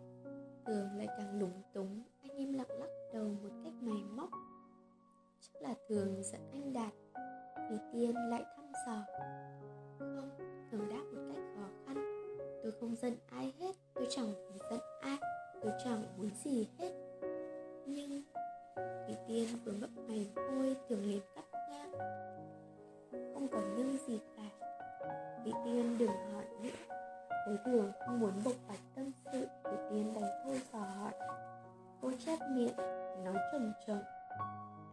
thường 0.66 0.88
lại 0.98 1.08
càng 1.18 1.40
lúng 1.40 1.62
túng. 1.74 2.04
Anh 2.22 2.38
im 2.38 2.54
lặng 2.54 2.80
lắc 2.80 2.90
đầu 3.14 3.26
một 3.44 3.50
cách 3.64 3.74
mày 3.82 4.04
móc. 4.16 4.30
Chắc 5.42 5.62
là 5.62 5.76
Thường 5.90 6.24
giận 6.24 6.42
anh 6.52 6.74
Đạt 6.74 6.94
Vì 7.70 7.78
Tiên 7.94 8.16
lại 8.16 8.44
thăm 8.56 8.66
dò. 8.88 9.06
Không, 10.00 10.30
Thường 10.72 10.90
đáp 10.90 11.04
một 11.14 11.22
cách 11.34 11.44
khó 11.56 11.68
khăn. 11.86 11.98
Tôi 12.64 12.72
không 12.80 12.96
giận 12.96 13.18
ai 13.30 13.54
hết 13.60 13.76
Tôi 13.94 14.08
chẳng 14.10 14.34
muốn 14.34 14.58
giận 14.72 14.80
ai 15.02 15.18
Tôi 15.62 15.72
chẳng 15.84 16.04
muốn 16.18 16.30
gì 16.44 16.70
hết. 16.78 16.92
Nhưng 17.86 18.24
Thủy 19.06 19.16
Tiên 19.28 19.48
vừa 19.66 19.72
mấp 19.72 19.90
mày 20.08 20.28
môi 20.36 20.76
Thường 20.90 21.06
liền 21.06 21.22
cắt 21.36 21.44
ngang 21.70 21.92
Không 23.34 23.48
còn 23.52 23.64
nhưng 23.78 23.98
gì 24.08 24.20
cả. 24.38 24.68
Thủy 25.44 25.54
Tiên 25.66 25.98
đừng 26.00 26.12
hỏi 26.34 26.46
nữa. 26.64 26.96
Thấy 27.46 27.58
Thường 27.66 27.92
không 28.06 28.20
muốn 28.20 28.32
bộc 28.46 28.54
bạch 28.68 28.80
tâm 28.96 29.12
sự. 29.32 29.48
Thủy 29.64 29.78
Tiên 29.90 30.14
đành 30.14 30.30
thôi 30.44 30.62
dò 30.74 30.80
hỏi. 30.80 31.12
Cô 32.02 32.12
chép 32.26 32.40
miệng, 32.50 32.76
Nói 33.26 33.36
trầm 33.52 33.74
trầm. 33.88 33.98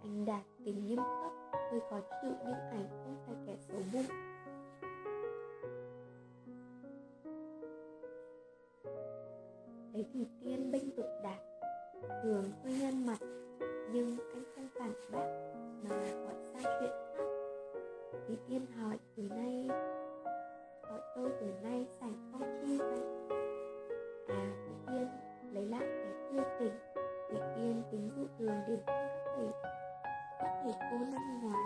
Anh 0.02 0.24
Đạt 0.24 0.42
tình 0.64 0.86
nghiêm 0.86 0.98
khắc 0.98 1.60
Hơi 1.70 1.80
khó 1.90 2.00
chịu 2.22 2.32
nhưng 2.44 2.70
ảnh 2.70 2.86
không 3.04 3.16
phải 3.26 3.34
kẻ 3.46 3.56
xấu 3.68 3.80
bụng. 3.92 4.06
Thấy 9.92 10.06
thủy 10.12 10.26
Tiên 10.40 10.72
bênh 10.72 10.96
vực 10.96 11.06
Đạt. 11.22 11.38
Thường 12.22 12.44
hơi 12.64 12.72
nhăn 12.80 13.06
mặt. 13.06 13.18
Nhưng 13.94 14.16
anh 14.34 14.44
không 14.54 14.68
phản 14.78 14.92
bác 15.12 15.26
Mà 15.82 15.96
gọi 16.24 16.34
sang 16.52 16.62
chuyện 16.80 16.90
khác. 17.16 17.24
Thì 18.28 18.36
Tiên 18.48 18.66
hỏi, 18.66 18.98
từ 19.16 19.22
nay 19.22 19.68
Gọi 20.82 21.00
tôi 21.16 21.30
từ 21.40 21.46
nay 21.62 21.86
sảnh 22.00 22.14
không 22.32 22.60
chi 22.62 22.78
vậy? 22.78 23.00
À 24.28 24.52
Thủy 24.64 24.74
Tiên 24.86 25.08
lấy 25.52 25.66
lại 25.66 25.80
cái 25.80 26.12
tươi 26.32 26.44
tỉnh 26.58 26.72
Thủy 27.28 27.38
Tiên 27.56 27.82
tính 27.90 28.10
dụ 28.16 28.26
đường 28.38 28.60
điểm 28.68 28.78
cho 28.86 28.92
các 28.92 29.24
thầy 29.36 29.46
Các 30.38 30.60
thầy 30.62 30.72
cô 30.90 30.98
năm 30.98 31.40
ngoài 31.42 31.63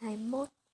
21 0.00 0.48